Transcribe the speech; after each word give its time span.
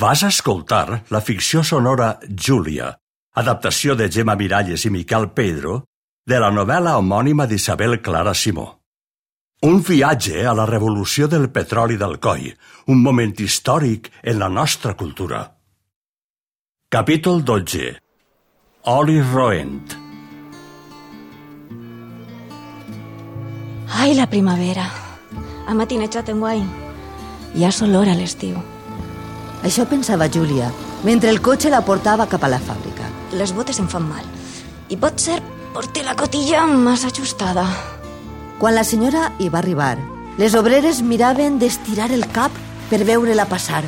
Vas 0.00 0.22
escoltar 0.22 1.02
la 1.10 1.20
ficció 1.20 1.60
sonora 1.62 2.14
Júlia, 2.24 2.86
adaptació 3.36 3.96
de 3.98 4.06
Gemma 4.08 4.36
Miralles 4.40 4.86
i 4.88 4.90
Miquel 4.94 5.26
Pedro, 5.36 5.82
de 6.24 6.38
la 6.40 6.48
novel·la 6.48 6.94
homònima 6.96 7.44
d'Isabel 7.50 7.98
Clara 8.00 8.32
Simó. 8.32 8.80
Un 9.68 9.82
viatge 9.84 10.46
a 10.48 10.54
la 10.56 10.64
revolució 10.70 11.28
del 11.28 11.50
petroli 11.52 12.00
del 12.00 12.16
coll, 12.16 12.48
un 12.88 13.02
moment 13.04 13.36
històric 13.44 14.08
en 14.22 14.40
la 14.40 14.48
nostra 14.48 14.94
cultura. 14.96 15.42
Capítol 16.88 17.44
12. 17.44 17.92
Oli 18.96 19.20
roent. 19.20 20.00
Ai, 24.00 24.14
la 24.16 24.30
primavera. 24.32 24.88
Ha 25.68 25.76
matinejat 25.76 26.32
en 26.32 26.40
guai. 26.40 26.68
Ja 27.52 27.68
és 27.68 27.84
olor 27.84 28.08
a 28.08 28.16
l'estiu. 28.16 28.79
Això 29.60 29.84
pensava 29.84 30.28
Júlia, 30.32 30.70
mentre 31.04 31.28
el 31.28 31.42
cotxe 31.44 31.68
la 31.68 31.82
portava 31.84 32.26
cap 32.26 32.44
a 32.44 32.48
la 32.48 32.60
fàbrica. 32.60 33.04
Les 33.36 33.52
botes 33.52 33.78
em 33.78 33.88
fan 33.88 34.06
mal. 34.08 34.24
I 34.88 34.96
pot 34.96 35.20
ser 35.20 35.36
porti 35.74 36.02
la 36.02 36.16
cotilla 36.16 36.64
massa 36.66 37.10
ajustada. 37.12 37.66
Quan 38.58 38.74
la 38.74 38.84
senyora 38.84 39.30
hi 39.38 39.50
va 39.52 39.60
arribar, 39.60 39.98
les 40.40 40.56
obreres 40.56 41.02
miraven 41.04 41.58
d'estirar 41.60 42.08
el 42.12 42.24
cap 42.32 42.56
per 42.88 43.04
veure-la 43.04 43.46
passar. 43.48 43.84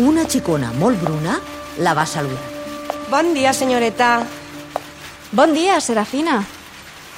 Una 0.00 0.24
xicona 0.24 0.72
molt 0.80 1.00
bruna 1.04 1.36
la 1.78 1.92
va 1.92 2.06
saludar. 2.08 2.48
Bon 3.12 3.34
dia, 3.36 3.52
senyoreta. 3.52 4.22
Bon 5.32 5.52
dia, 5.52 5.80
Serafina. 5.80 6.40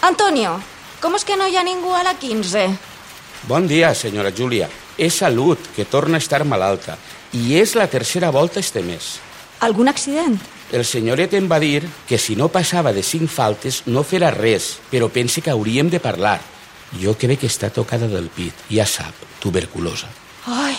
Antonio, 0.02 0.59
com 1.00 1.14
és 1.14 1.24
que 1.24 1.38
no 1.38 1.46
hi 1.46 1.54
ha 1.56 1.62
ningú 1.62 1.95
a 1.95 2.02
la 2.02 2.18
15? 2.18 2.66
Bon 3.46 3.66
dia, 3.70 3.95
senyora 3.95 4.34
Júlia. 4.34 4.68
És 4.98 5.20
Salut, 5.23 5.59
que 5.74 5.84
torna 5.84 6.18
a 6.18 6.23
estar 6.23 6.45
malalta. 6.45 6.98
I 7.34 7.56
és 7.59 7.74
la 7.74 7.88
tercera 7.91 8.30
volta 8.30 8.61
este 8.61 8.80
mes. 8.87 9.19
Algun 9.61 9.88
accident? 9.91 10.37
El 10.70 10.84
senyoret 10.87 11.33
em 11.34 11.48
va 11.51 11.59
dir 11.59 11.82
que 12.07 12.18
si 12.18 12.37
no 12.38 12.46
passava 12.49 12.93
de 12.95 13.02
cinc 13.02 13.30
faltes 13.30 13.82
no 13.91 14.04
farà 14.07 14.30
res, 14.30 14.76
però 14.91 15.09
pense 15.10 15.43
que 15.43 15.51
hauríem 15.51 15.91
de 15.91 15.99
parlar. 15.99 16.38
Jo 17.01 17.16
crec 17.18 17.41
que 17.43 17.51
està 17.51 17.73
tocada 17.74 18.07
del 18.07 18.29
pit, 18.30 18.54
ja 18.71 18.87
sap, 18.87 19.18
tuberculosa. 19.43 20.07
Ai, 20.46 20.76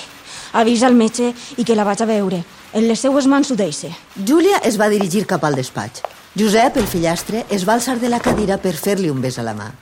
avisa 0.54 0.88
el 0.88 0.96
metge 0.96 1.34
i 1.58 1.66
que 1.68 1.76
la 1.76 1.84
vaig 1.84 2.04
a 2.04 2.08
veure. 2.08 2.40
En 2.72 2.88
les 2.88 3.04
seues 3.04 3.28
mans 3.28 3.52
ho 3.52 3.58
deixe. 3.60 3.92
Júlia 4.16 4.62
es 4.64 4.80
va 4.80 4.88
dirigir 4.92 5.26
cap 5.28 5.44
al 5.44 5.56
despatx. 5.60 6.06
Josep, 6.40 6.78
el 6.80 6.88
fillastre, 6.88 7.44
es 7.50 7.68
va 7.68 7.76
alçar 7.76 7.98
de 8.00 8.12
la 8.12 8.20
cadira 8.20 8.58
per 8.60 8.76
fer-li 8.76 9.12
un 9.12 9.20
bes 9.24 9.40
a 9.40 9.44
la 9.44 9.56
mà. 9.56 9.74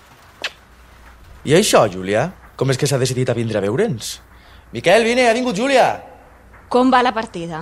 I 1.46 1.54
això, 1.58 1.86
Júlia? 1.90 2.32
Com 2.58 2.74
és 2.74 2.82
que 2.82 2.90
s'ha 2.90 3.02
decidit 3.02 3.30
a 3.30 3.38
vindre 3.38 3.58
a 3.58 3.62
veure'ns? 3.62 4.20
Miquel, 4.74 5.06
vine, 5.06 5.28
ha 5.30 5.38
vingut 5.38 5.58
Júlia! 5.58 6.12
Com 6.74 6.90
va 6.90 7.04
la 7.06 7.12
partida? 7.14 7.60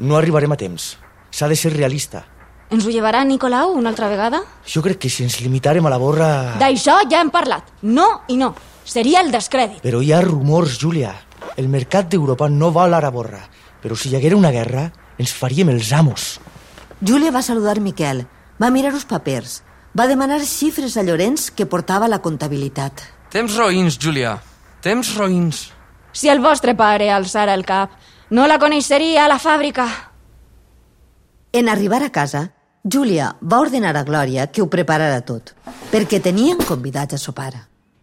No 0.00 0.16
arribarem 0.16 0.54
a 0.54 0.56
temps. 0.56 0.94
S'ha 1.28 1.50
de 1.50 1.56
ser 1.60 1.74
realista. 1.74 2.22
Ens 2.72 2.86
ho 2.86 2.92
llevarà 2.92 3.20
Nicolau 3.28 3.74
una 3.76 3.90
altra 3.92 4.08
vegada? 4.08 4.40
Jo 4.64 4.80
crec 4.80 5.02
que 5.02 5.10
si 5.12 5.26
ens 5.26 5.36
limitàrem 5.44 5.84
a 5.84 5.92
la 5.92 5.98
borra... 6.00 6.28
D'això 6.56 6.94
ja 7.10 7.20
hem 7.20 7.28
parlat. 7.34 7.68
No 7.82 8.06
i 8.32 8.38
no. 8.40 8.54
Seria 8.88 9.20
el 9.20 9.28
descrèdit. 9.34 9.82
Però 9.84 10.00
hi 10.00 10.14
ha 10.16 10.22
rumors, 10.24 10.78
Júlia. 10.80 11.12
El 11.60 11.68
mercat 11.68 12.08
d'Europa 12.08 12.48
no 12.48 12.72
vol 12.72 12.96
ara 12.96 13.12
borra. 13.12 13.42
Però 13.82 13.96
si 13.96 14.08
hi 14.08 14.16
haguera 14.16 14.40
una 14.40 14.54
guerra, 14.54 14.88
ens 15.20 15.36
faríem 15.36 15.68
els 15.76 15.92
amos. 15.92 16.38
Júlia 17.04 17.34
va 17.34 17.44
saludar 17.44 17.82
Miquel, 17.84 18.24
va 18.56 18.72
mirar 18.72 18.94
els 18.96 19.04
papers, 19.04 19.60
va 19.92 20.08
demanar 20.08 20.40
xifres 20.40 20.96
a 20.96 21.04
Llorenç 21.04 21.50
que 21.52 21.68
portava 21.68 22.08
la 22.08 22.24
comptabilitat. 22.24 23.04
Temps 23.28 23.60
roïns, 23.60 24.00
Júlia. 24.00 24.38
Temps 24.80 25.16
roïns. 25.20 25.66
Si 26.16 26.32
el 26.32 26.40
vostre 26.40 26.72
pare 26.74 27.12
alçara 27.12 27.52
el 27.54 27.68
cap, 27.68 27.92
no 28.30 28.46
la 28.46 28.58
coneixeria 28.58 29.24
a 29.24 29.28
la 29.28 29.38
fàbrica. 29.38 29.88
En 31.52 31.68
arribar 31.68 32.02
a 32.02 32.10
casa, 32.12 32.50
Júlia 32.84 33.34
va 33.40 33.60
ordenar 33.60 33.96
a 33.96 34.04
Glòria 34.04 34.48
que 34.52 34.62
ho 34.62 34.68
preparara 34.70 35.20
tot, 35.24 35.54
perquè 35.92 36.20
tenien 36.22 36.60
convidats 36.68 37.16
a 37.16 37.18
sopar. 37.18 37.52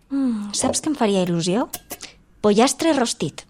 Mm, 0.09 0.51
saps 0.53 0.81
què 0.81 0.91
em 0.91 0.97
faria 0.97 1.23
il·lusió? 1.25 1.67
Pollastre 2.41 2.93
rostit. 2.93 3.45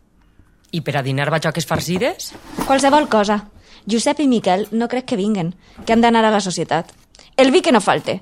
I 0.72 0.82
per 0.82 0.98
a 0.98 1.04
dinar 1.04 1.30
batxoques 1.32 1.68
farcides? 1.68 2.34
Qualsevol 2.66 3.08
cosa. 3.10 3.46
Josep 3.88 4.20
i 4.24 4.28
Miquel 4.28 4.68
no 4.72 4.90
crec 4.90 5.06
que 5.12 5.20
vinguen, 5.20 5.54
que 5.86 5.94
han 5.94 6.02
d'anar 6.02 6.26
a 6.26 6.34
la 6.34 6.42
societat. 6.42 6.92
El 7.38 7.52
vi 7.52 7.62
que 7.62 7.72
no 7.72 7.84
falte. 7.84 8.20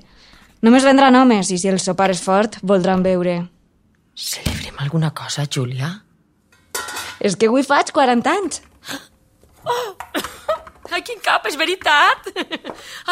Només 0.62 0.84
vendran 0.84 1.16
homes 1.16 1.50
i 1.50 1.58
si 1.58 1.68
el 1.68 1.80
sopar 1.80 2.10
és 2.12 2.22
fort, 2.22 2.58
voldran 2.62 3.02
beure. 3.02 3.36
Celebrem 4.14 4.78
alguna 4.78 5.10
cosa, 5.10 5.46
Júlia? 5.50 6.03
És 7.24 7.38
que 7.40 7.48
avui 7.48 7.64
faig 7.64 7.90
40 7.96 8.32
anys. 8.36 8.60
Oh! 9.64 9.94
Ai, 10.92 11.00
quin 11.00 11.22
cap, 11.24 11.46
és 11.48 11.56
veritat! 11.56 12.28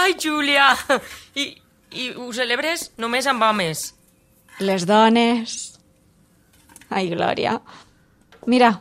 Ai, 0.02 0.12
Júlia! 0.20 0.68
I, 1.40 1.46
I 1.96 2.10
ho 2.20 2.28
celebres 2.36 2.90
només 3.00 3.26
amb 3.30 3.42
homes? 3.48 3.88
Les 4.60 4.84
dones... 4.86 5.56
Ai, 6.92 7.08
Glòria. 7.08 7.56
Mira, 8.52 8.74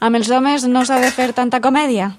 amb 0.00 0.16
els 0.16 0.32
homes 0.32 0.64
no 0.72 0.86
s'ha 0.88 1.02
de 1.04 1.12
fer 1.12 1.34
tanta 1.36 1.60
comèdia. 1.60 2.14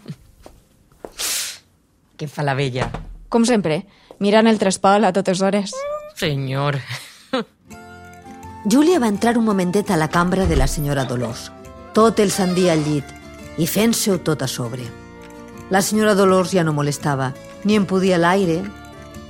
Què 2.19 2.29
fa 2.29 2.45
la 2.45 2.53
vella? 2.53 2.91
Com 3.33 3.49
sempre, 3.49 3.81
mirant 4.21 4.47
el 4.51 4.61
trespol 4.61 5.09
a 5.09 5.15
totes 5.15 5.41
hores. 5.41 5.73
Senyor... 6.21 6.77
Júlia 8.69 8.99
va 8.99 9.07
entrar 9.07 9.37
un 9.39 9.47
momentet 9.47 9.89
a 9.89 9.97
la 9.97 10.09
cambra 10.11 10.45
de 10.45 10.57
la 10.59 10.67
senyora 10.67 11.07
Dolors. 11.09 11.49
Tot 11.93 12.19
el 12.19 12.31
sandia 12.31 12.73
al 12.73 12.83
llit 12.85 13.05
i 13.57 13.67
fent-se-ho 13.67 14.19
tot 14.23 14.43
a 14.43 14.47
sobre. 14.47 14.85
La 15.69 15.81
senyora 15.81 16.15
Dolors 16.15 16.53
ja 16.53 16.63
no 16.63 16.73
molestava, 16.73 17.33
ni 17.63 17.75
en 17.75 17.85
podia 17.85 18.17
l'aire, 18.17 18.61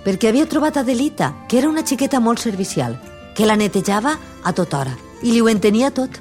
perquè 0.05 0.29
havia 0.29 0.47
trobat 0.47 0.77
Adelita, 0.77 1.33
que 1.47 1.59
era 1.59 1.69
una 1.69 1.85
xiqueta 1.85 2.19
molt 2.19 2.39
servicial, 2.39 2.97
que 3.35 3.47
la 3.47 3.57
netejava 3.59 4.17
a 4.43 4.53
tota 4.53 4.79
hora 4.79 4.95
i 5.21 5.33
li 5.33 5.41
ho 5.41 5.49
entenia 5.49 5.91
tot. 5.91 6.19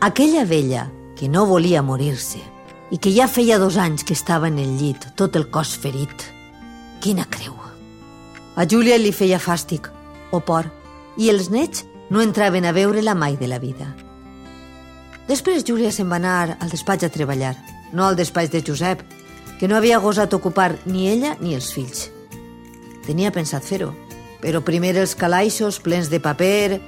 Aquella 0.00 0.44
vella 0.44 0.88
que 1.18 1.28
no 1.28 1.46
volia 1.46 1.82
morir-se 1.82 2.42
i 2.90 2.98
que 2.98 3.12
ja 3.12 3.26
feia 3.28 3.58
dos 3.58 3.76
anys 3.76 4.04
que 4.04 4.14
estava 4.14 4.48
en 4.48 4.58
el 4.58 4.78
llit, 4.78 5.10
tot 5.16 5.36
el 5.36 5.48
cos 5.50 5.76
ferit. 5.76 6.24
Quina 7.02 7.26
creu! 7.28 7.54
A 8.58 8.64
Júlia 8.66 8.96
li 8.98 9.12
feia 9.12 9.38
fàstic, 9.38 9.90
o 10.34 10.40
por, 10.40 10.66
i 11.16 11.30
els 11.30 11.50
nets 11.50 11.84
no 12.10 12.22
entraven 12.22 12.66
a 12.66 12.72
veure-la 12.72 13.14
mai 13.14 13.36
de 13.36 13.46
la 13.46 13.58
vida. 13.62 13.92
Després 15.28 15.64
Júlia 15.68 15.92
se'n 15.92 16.08
va 16.08 16.16
anar 16.16 16.56
al 16.56 16.70
despatx 16.72 17.04
a 17.04 17.12
treballar, 17.12 17.54
no 17.92 18.06
al 18.06 18.16
despatx 18.16 18.50
de 18.54 18.62
Josep, 18.64 19.02
que 19.60 19.68
no 19.68 19.76
havia 19.76 19.98
gosat 20.00 20.32
ocupar 20.32 20.78
ni 20.86 21.08
ella 21.10 21.34
ni 21.40 21.54
els 21.54 21.68
fills. 21.74 22.08
Tenia 23.04 23.32
pensat 23.34 23.64
fer-ho, 23.64 23.90
però 24.40 24.62
primer 24.64 24.94
els 24.96 25.14
calaixos 25.18 25.80
plens 25.84 26.08
de 26.08 26.20
paper 26.22 26.78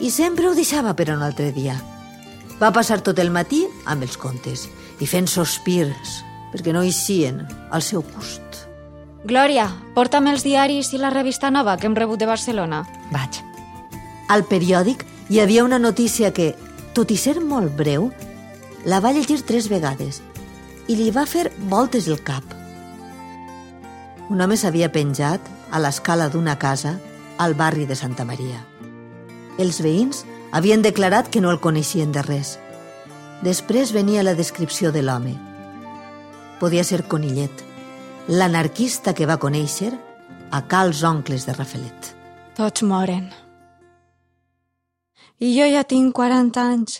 i 0.00 0.10
sempre 0.10 0.48
ho 0.48 0.54
deixava 0.56 0.94
per 0.96 1.10
un 1.12 1.22
altre 1.26 1.50
dia. 1.52 1.76
Va 2.60 2.72
passar 2.72 3.00
tot 3.04 3.18
el 3.18 3.32
matí 3.32 3.66
amb 3.84 4.04
els 4.04 4.16
contes 4.20 4.66
i 5.00 5.08
fent 5.08 5.28
sospirs 5.28 6.20
perquè 6.52 6.72
no 6.74 6.82
eixien 6.84 7.44
al 7.70 7.82
seu 7.84 8.02
gust. 8.14 8.66
Glòria, 9.24 9.66
porta'm 9.94 10.30
els 10.32 10.44
diaris 10.46 10.94
i 10.96 10.98
la 10.98 11.12
revista 11.12 11.50
nova 11.52 11.76
que 11.76 11.86
hem 11.88 11.96
rebut 11.96 12.20
de 12.20 12.28
Barcelona. 12.28 12.86
Vaig. 13.12 13.42
Al 14.32 14.46
periòdic 14.48 15.04
hi 15.28 15.40
havia 15.42 15.64
una 15.64 15.78
notícia 15.78 16.32
que, 16.32 16.54
tot 16.94 17.10
i 17.10 17.16
ser 17.16 17.38
molt 17.40 17.74
breu, 17.76 18.10
la 18.84 19.00
va 19.00 19.12
llegir 19.12 19.42
tres 19.46 19.68
vegades 19.70 20.22
i 20.88 20.96
li 20.98 21.10
va 21.14 21.26
fer 21.28 21.50
voltes 21.70 22.08
el 22.08 22.22
cap. 22.26 22.44
Un 24.30 24.40
home 24.40 24.56
s'havia 24.56 24.90
penjat 24.92 25.40
a 25.70 25.78
l'escala 25.82 26.28
d'una 26.30 26.56
casa 26.58 26.96
al 27.38 27.54
barri 27.54 27.86
de 27.86 27.96
Santa 27.98 28.24
Maria. 28.24 28.60
Els 29.58 29.80
veïns 29.82 30.24
havien 30.52 30.82
declarat 30.82 31.30
que 31.30 31.40
no 31.40 31.50
el 31.50 31.60
coneixien 31.60 32.12
de 32.12 32.22
res. 32.26 32.56
Després 33.42 33.94
venia 33.96 34.24
la 34.26 34.34
descripció 34.34 34.92
de 34.92 35.02
l'home. 35.02 35.36
Podia 36.60 36.84
ser 36.84 37.06
Conillet, 37.08 37.62
l'anarquista 38.28 39.14
que 39.14 39.26
va 39.26 39.40
conèixer 39.40 39.92
a 40.50 40.62
cals 40.66 41.04
oncles 41.06 41.46
de 41.46 41.54
Rafelet. 41.56 42.10
Tots 42.58 42.82
moren. 42.82 43.30
I 45.40 45.54
jo 45.56 45.64
ja 45.72 45.86
tinc 45.88 46.12
40 46.12 46.60
anys. 46.60 46.98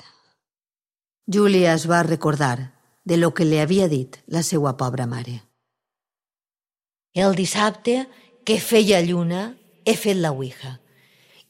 Júlia 1.28 1.74
es 1.76 1.84
va 1.84 2.02
recordar 2.02 2.72
de 3.04 3.18
lo 3.18 3.34
que 3.36 3.44
li 3.44 3.58
havia 3.60 3.88
dit 3.88 4.16
la 4.32 4.40
seva 4.42 4.78
pobra 4.80 5.04
mare. 5.06 5.42
El 7.12 7.34
dissabte, 7.36 8.06
que 8.44 8.56
feia 8.56 9.02
lluna, 9.04 9.58
he 9.84 9.92
fet 9.92 10.16
la 10.16 10.30
ouija. 10.32 10.78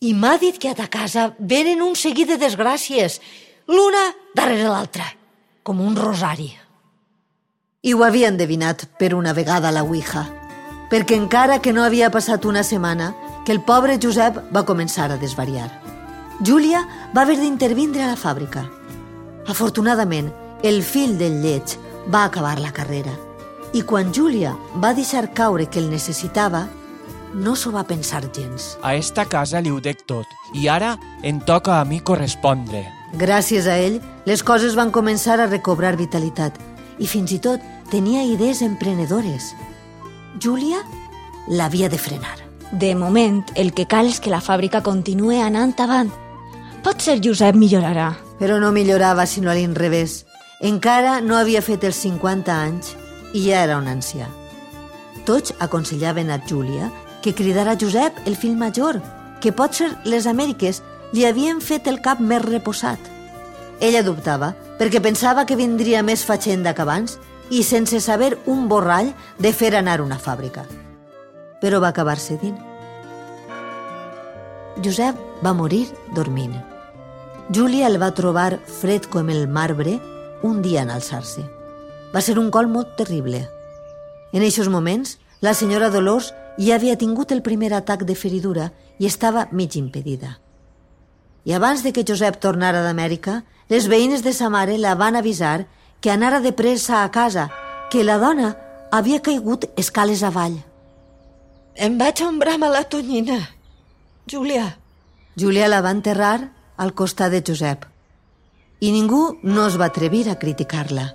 I 0.00 0.14
m'ha 0.18 0.34
dit 0.42 0.58
que 0.58 0.72
a 0.72 0.74
ta 0.74 0.88
casa 0.90 1.28
venen 1.38 1.84
un 1.84 1.94
seguit 1.94 2.26
de 2.26 2.40
desgràcies, 2.40 3.20
l'una 3.70 4.02
darrere 4.34 4.66
l'altra, 4.66 5.06
com 5.62 5.78
un 5.84 5.94
rosari. 5.94 6.50
I 7.86 7.94
ho 7.94 8.02
havia 8.02 8.32
endevinat 8.34 8.88
per 8.98 9.12
una 9.14 9.36
vegada 9.36 9.70
la 9.70 9.84
ouija, 9.86 10.26
perquè 10.90 11.14
encara 11.14 11.60
que 11.62 11.72
no 11.72 11.86
havia 11.86 12.10
passat 12.10 12.50
una 12.50 12.64
setmana, 12.66 13.12
que 13.46 13.54
el 13.54 13.62
pobre 13.62 14.00
Josep 14.02 14.42
va 14.50 14.66
començar 14.66 15.06
a 15.12 15.20
desvariar. 15.22 15.89
Júlia 16.40 16.86
va 17.14 17.22
haver 17.26 17.36
d'intervindre 17.36 18.02
a 18.02 18.12
la 18.14 18.16
fàbrica. 18.16 18.64
Afortunadament, 19.46 20.30
el 20.64 20.82
fill 20.82 21.18
del 21.20 21.42
lleig 21.42 21.74
va 22.08 22.24
acabar 22.24 22.58
la 22.60 22.72
carrera. 22.72 23.12
I 23.76 23.82
quan 23.84 24.08
Júlia 24.14 24.54
va 24.80 24.94
deixar 24.96 25.34
caure 25.36 25.66
que 25.68 25.78
el 25.78 25.90
necessitava, 25.90 26.66
no 27.34 27.54
s'ho 27.54 27.70
va 27.74 27.84
pensar 27.84 28.22
gens. 28.32 28.78
A 28.82 28.94
esta 28.94 29.26
casa 29.28 29.60
li 29.60 29.70
ho 29.70 29.80
dec 29.84 30.00
tot 30.08 30.26
i 30.56 30.66
ara 30.68 30.96
em 31.22 31.42
toca 31.44 31.76
a 31.78 31.84
mi 31.84 32.00
correspondre. 32.00 32.86
Gràcies 33.20 33.68
a 33.68 33.76
ell, 33.76 34.00
les 34.24 34.42
coses 34.42 34.74
van 34.78 34.90
començar 34.90 35.36
a 35.38 35.46
recobrar 35.50 35.96
vitalitat 36.00 36.56
i 36.98 37.06
fins 37.06 37.36
i 37.36 37.38
tot 37.38 37.60
tenia 37.92 38.24
idees 38.24 38.62
emprenedores. 38.62 39.52
Júlia 40.40 40.80
l'havia 41.48 41.92
de 41.92 41.98
frenar. 41.98 42.38
De 42.72 42.94
moment, 42.94 43.44
el 43.56 43.74
que 43.74 43.86
cal 43.90 44.06
és 44.06 44.20
que 44.22 44.30
la 44.30 44.40
fàbrica 44.40 44.80
continue 44.82 45.42
anant 45.42 45.76
avant. 45.82 46.10
Potser 46.80 47.18
Josep 47.20 47.56
millorarà. 47.60 48.14
Però 48.40 48.56
no 48.60 48.70
millorava 48.72 49.26
sinó 49.28 49.50
a 49.52 49.54
l'inrevés. 49.54 50.24
Encara 50.64 51.18
no 51.20 51.36
havia 51.36 51.60
fet 51.60 51.84
els 51.84 51.98
50 52.00 52.54
anys 52.54 52.94
i 53.36 53.44
ja 53.50 53.64
era 53.66 53.76
un 53.76 53.88
ancià. 53.88 54.28
Tots 55.28 55.52
aconsellaven 55.60 56.30
a 56.32 56.38
Júlia 56.48 56.88
que 57.20 57.34
cridara 57.36 57.76
Josep, 57.76 58.22
el 58.24 58.36
fill 58.36 58.56
major, 58.56 59.00
que 59.40 59.52
potser 59.52 59.90
les 60.08 60.26
Amèriques 60.26 60.80
li 61.12 61.26
havien 61.28 61.60
fet 61.60 61.88
el 61.90 62.00
cap 62.00 62.20
més 62.20 62.44
reposat. 62.46 62.98
Ella 63.80 64.02
dubtava, 64.04 64.54
perquè 64.80 65.02
pensava 65.04 65.44
que 65.44 65.60
vindria 65.60 66.02
més 66.02 66.24
fatxenda 66.24 66.72
que 66.72 66.84
abans 66.84 67.18
i 67.50 67.62
sense 67.64 68.00
saber 68.00 68.38
un 68.46 68.68
borrall 68.72 69.12
de 69.38 69.52
fer 69.52 69.74
anar 69.76 70.00
una 70.00 70.20
fàbrica. 70.20 70.64
Però 71.60 71.80
va 71.80 71.92
acabar 71.92 72.16
cedint. 72.16 72.56
Josep 74.80 75.16
va 75.44 75.52
morir 75.52 75.86
dormint. 76.16 76.69
Júlia 77.50 77.88
el 77.90 77.96
va 77.98 78.12
trobar 78.14 78.60
fred 78.62 79.08
com 79.10 79.26
el 79.28 79.48
marbre 79.50 79.96
un 80.46 80.60
dia 80.62 80.84
en 80.84 80.90
alçar-se. 80.94 81.42
Va 82.14 82.20
ser 82.22 82.36
un 82.38 82.46
col 82.54 82.68
molt 82.70 82.92
terrible. 83.00 83.40
En 84.30 84.44
aquests 84.46 84.70
moments, 84.70 85.16
la 85.42 85.50
senyora 85.58 85.88
Dolors 85.90 86.28
ja 86.62 86.76
havia 86.76 86.94
tingut 87.00 87.32
el 87.34 87.42
primer 87.42 87.72
atac 87.74 88.04
de 88.06 88.14
feridura 88.14 88.68
i 89.02 89.08
estava 89.10 89.48
mig 89.50 89.74
impedida. 89.74 90.36
I 91.42 91.56
abans 91.58 91.82
de 91.82 91.90
que 91.90 92.04
Josep 92.06 92.38
tornara 92.38 92.84
d'Amèrica, 92.84 93.40
les 93.66 93.90
veïnes 93.90 94.22
de 94.22 94.30
sa 94.32 94.46
mare 94.46 94.78
la 94.78 94.94
van 94.94 95.18
avisar 95.18 95.66
que 96.00 96.14
anara 96.14 96.38
de 96.38 96.52
pressa 96.52 97.02
a 97.02 97.10
casa, 97.10 97.48
que 97.90 98.06
la 98.06 98.20
dona 98.22 98.54
havia 98.92 99.24
caigut 99.26 99.66
escales 99.74 100.22
avall. 100.22 100.60
Em 101.74 101.98
vaig 101.98 102.22
ombrar 102.22 102.60
a 102.62 102.70
la 102.70 102.84
tonyina. 102.84 103.42
Júlia. 104.30 104.76
Júlia 105.34 105.66
la 105.66 105.82
va 105.82 105.90
enterrar 105.90 106.59
al 106.80 106.94
costat 106.96 107.34
de 107.34 107.42
Josep 107.46 107.84
i 108.80 108.90
ningú 108.94 109.36
no 109.44 109.66
es 109.68 109.76
va 109.76 109.90
atrevir 109.90 110.30
a 110.30 110.38
criticar-la. 110.40 111.10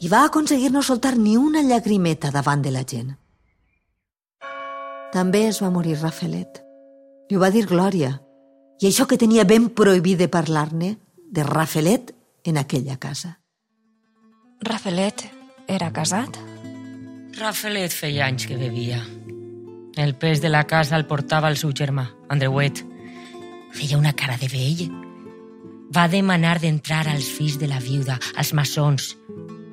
I 0.00 0.08
va 0.12 0.24
aconseguir 0.26 0.70
no 0.72 0.82
soltar 0.84 1.16
ni 1.16 1.36
una 1.40 1.62
llagrimeta 1.64 2.30
davant 2.30 2.60
de 2.64 2.72
la 2.74 2.84
gent. 2.84 3.14
També 5.12 5.46
es 5.48 5.60
va 5.64 5.72
morir 5.72 5.96
Rafelet. 6.00 6.60
Li 7.30 7.36
ho 7.36 7.40
va 7.40 7.50
dir 7.50 7.64
Glòria. 7.68 8.12
I 8.80 8.88
això 8.88 9.06
que 9.08 9.18
tenia 9.20 9.44
ben 9.48 9.68
prohibit 9.76 10.20
de 10.20 10.28
parlar-ne, 10.28 10.94
de 11.30 11.44
Rafelet, 11.44 12.14
en 12.44 12.56
aquella 12.56 12.96
casa. 12.96 13.38
Rafelet 14.64 15.26
era 15.68 15.90
casat? 15.92 16.36
Rafelet 17.40 17.92
feia 17.92 18.28
anys 18.28 18.46
que 18.48 18.56
bevia. 18.60 19.00
El 19.96 20.14
pes 20.16 20.40
de 20.40 20.48
la 20.48 20.64
casa 20.68 20.96
el 20.96 21.08
portava 21.08 21.48
el 21.48 21.60
seu 21.60 21.72
germà, 21.76 22.08
Andreuet. 22.28 22.89
Feia 23.72 23.98
una 23.98 24.12
cara 24.12 24.36
de 24.40 24.48
vell. 24.50 24.86
Va 25.94 26.06
demanar 26.08 26.58
d'entrar 26.62 27.06
als 27.10 27.28
fills 27.34 27.58
de 27.58 27.68
la 27.70 27.80
viuda, 27.82 28.18
als 28.38 28.52
maçons, 28.54 29.14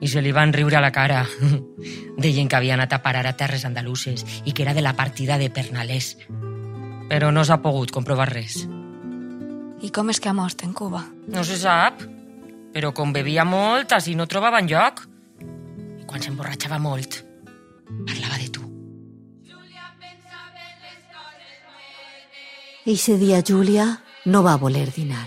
i 0.02 0.10
se 0.10 0.22
li 0.22 0.34
van 0.34 0.54
riure 0.54 0.78
a 0.78 0.84
la 0.84 0.92
cara. 0.94 1.24
Deien 2.24 2.50
que 2.50 2.58
havia 2.58 2.76
anat 2.78 2.94
a 2.94 3.02
parar 3.06 3.26
a 3.28 3.36
terres 3.38 3.66
andaluses 3.66 4.26
i 4.46 4.54
que 4.54 4.66
era 4.66 4.76
de 4.78 4.86
la 4.86 4.96
partida 4.98 5.38
de 5.38 5.50
Pernalès. 5.54 6.16
Però 7.08 7.32
no 7.32 7.46
s'ha 7.46 7.62
pogut 7.64 7.94
comprovar 7.94 8.30
res. 8.34 8.66
I 9.82 9.92
com 9.94 10.10
és 10.10 10.20
que 10.20 10.30
ha 10.30 10.38
mort 10.38 10.64
en 10.66 10.74
Cuba? 10.74 11.04
No 11.30 11.44
se 11.46 11.58
sap, 11.62 12.02
però 12.74 12.92
com 12.98 13.14
bevia 13.14 13.46
molt, 13.46 13.94
així 13.94 14.16
no 14.18 14.28
trobava 14.30 14.62
lloc. 14.66 15.06
I 16.02 16.06
quan 16.10 16.24
s'emborratxava 16.24 16.82
molt, 16.82 17.22
parlava 18.08 18.42
de 18.42 18.47
Eixe 22.88 23.18
dia 23.20 23.42
Júlia 23.44 23.86
no 24.24 24.46
va 24.46 24.54
voler 24.56 24.86
dinar. 24.96 25.26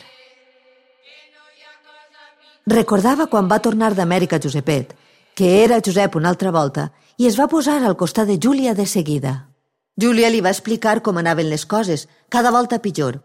Recordava 2.64 3.26
quan 3.28 3.50
va 3.50 3.58
tornar 3.60 3.90
d'Amèrica 3.92 4.38
Josepet, 4.40 4.94
que 5.36 5.50
era 5.60 5.82
Josep 5.84 6.16
una 6.16 6.30
altra 6.32 6.54
volta, 6.56 6.86
i 7.20 7.26
es 7.28 7.36
va 7.36 7.50
posar 7.52 7.82
al 7.84 7.98
costat 8.00 8.30
de 8.32 8.38
Júlia 8.40 8.72
de 8.72 8.86
seguida. 8.86 9.32
Júlia 10.00 10.30
li 10.32 10.40
va 10.40 10.54
explicar 10.56 11.02
com 11.04 11.20
anaven 11.20 11.50
les 11.50 11.66
coses, 11.66 12.06
cada 12.30 12.50
volta 12.50 12.78
pitjor, 12.80 13.18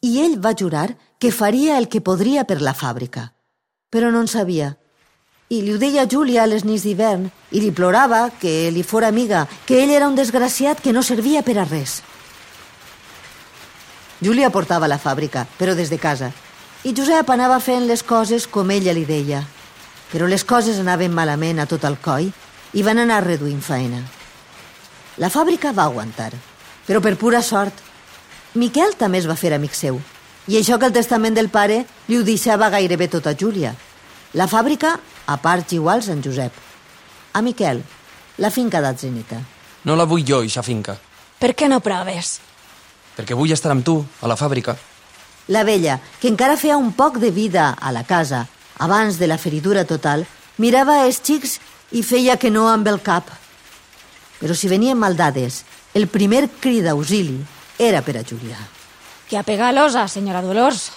i 0.00 0.22
ell 0.22 0.38
va 0.40 0.54
jurar 0.56 0.96
que 1.20 1.28
faria 1.30 1.76
el 1.76 1.90
que 1.92 2.00
podria 2.00 2.46
per 2.48 2.62
la 2.62 2.72
fàbrica. 2.72 3.34
Però 3.92 4.08
no 4.08 4.22
en 4.24 4.32
sabia. 4.32 4.70
I 5.52 5.60
li 5.60 5.74
ho 5.74 5.76
deia 5.76 6.06
a 6.06 6.08
Júlia 6.08 6.46
a 6.46 6.48
les 6.48 6.64
nits 6.64 6.88
d'hivern, 6.88 7.28
i 7.52 7.60
li 7.60 7.76
plorava 7.76 8.30
que 8.40 8.70
li 8.72 8.88
fora 8.88 9.12
amiga, 9.12 9.44
que 9.68 9.82
ell 9.84 9.92
era 9.92 10.08
un 10.08 10.16
desgraciat 10.16 10.80
que 10.80 10.96
no 10.96 11.04
servia 11.04 11.44
per 11.44 11.58
a 11.60 11.68
res. 11.68 12.00
Júlia 14.22 14.52
portava 14.54 14.86
la 14.86 15.00
fàbrica, 15.02 15.48
però 15.58 15.74
des 15.74 15.90
de 15.90 15.98
casa, 15.98 16.30
i 16.86 16.92
Josep 16.94 17.30
anava 17.34 17.58
fent 17.58 17.88
les 17.88 18.04
coses 18.06 18.46
com 18.46 18.70
ella 18.70 18.94
li 18.94 19.02
deia. 19.06 19.40
Però 20.12 20.28
les 20.30 20.44
coses 20.46 20.78
anaven 20.78 21.10
malament 21.14 21.58
a 21.58 21.66
tot 21.66 21.82
el 21.88 21.96
coll 21.98 22.28
i 22.72 22.84
van 22.86 23.00
anar 23.02 23.24
reduint 23.24 23.62
faena. 23.62 23.98
La 25.18 25.30
fàbrica 25.30 25.72
va 25.74 25.88
aguantar, 25.90 26.30
però 26.86 27.00
per 27.02 27.16
pura 27.18 27.42
sort. 27.42 27.74
Miquel 28.54 28.94
també 29.00 29.18
es 29.18 29.26
va 29.26 29.38
fer 29.38 29.52
amic 29.56 29.74
seu, 29.74 29.98
i 30.46 30.60
això 30.60 30.78
que 30.78 30.86
el 30.86 30.94
testament 30.94 31.34
del 31.34 31.50
pare 31.50 31.82
li 32.06 32.18
ho 32.20 32.22
deixava 32.22 32.70
gairebé 32.70 33.08
tot 33.10 33.26
a 33.26 33.34
Júlia. 33.34 33.74
La 34.38 34.46
fàbrica, 34.46 34.94
a 35.26 35.36
parts 35.42 35.74
iguals, 35.74 36.12
en 36.14 36.22
Josep. 36.22 36.54
A 37.32 37.42
Miquel, 37.42 37.82
la 38.38 38.54
finca 38.54 38.80
d'Atzeneta. 38.80 39.42
No 39.84 39.98
la 39.98 40.06
vull 40.06 40.22
jo, 40.22 40.44
ixa 40.46 40.62
finca. 40.62 40.94
Per 41.42 41.54
què 41.58 41.66
no 41.66 41.82
proves? 41.82 42.38
Perquè 43.16 43.36
vull 43.36 43.52
estar 43.52 43.72
amb 43.72 43.84
tu, 43.84 44.00
a 44.20 44.30
la 44.30 44.38
fàbrica. 44.40 44.76
La 45.48 45.64
vella, 45.64 45.98
que 46.20 46.30
encara 46.30 46.56
feia 46.56 46.78
un 46.78 46.92
poc 46.96 47.18
de 47.18 47.30
vida 47.30 47.72
a 47.80 47.92
la 47.92 48.04
casa, 48.04 48.46
abans 48.78 49.18
de 49.18 49.26
la 49.26 49.38
feridura 49.38 49.84
total, 49.84 50.24
mirava 50.58 51.02
els 51.04 51.20
xics 51.22 51.58
i 51.92 52.02
feia 52.02 52.38
que 52.38 52.50
no 52.50 52.68
amb 52.70 52.88
el 52.88 53.02
cap. 53.02 53.28
Però 54.40 54.54
si 54.56 54.70
venien 54.70 54.98
maldades, 54.98 55.62
el 55.94 56.08
primer 56.08 56.48
crit 56.60 56.86
d'auxili 56.86 57.36
era 57.78 58.02
per 58.02 58.16
a 58.16 58.24
Júlia. 58.24 58.58
Que 59.28 59.38
a 59.38 59.44
pegar 59.44 59.72
l'osa, 59.74 60.06
senyora 60.08 60.42
Dolors. 60.42 60.90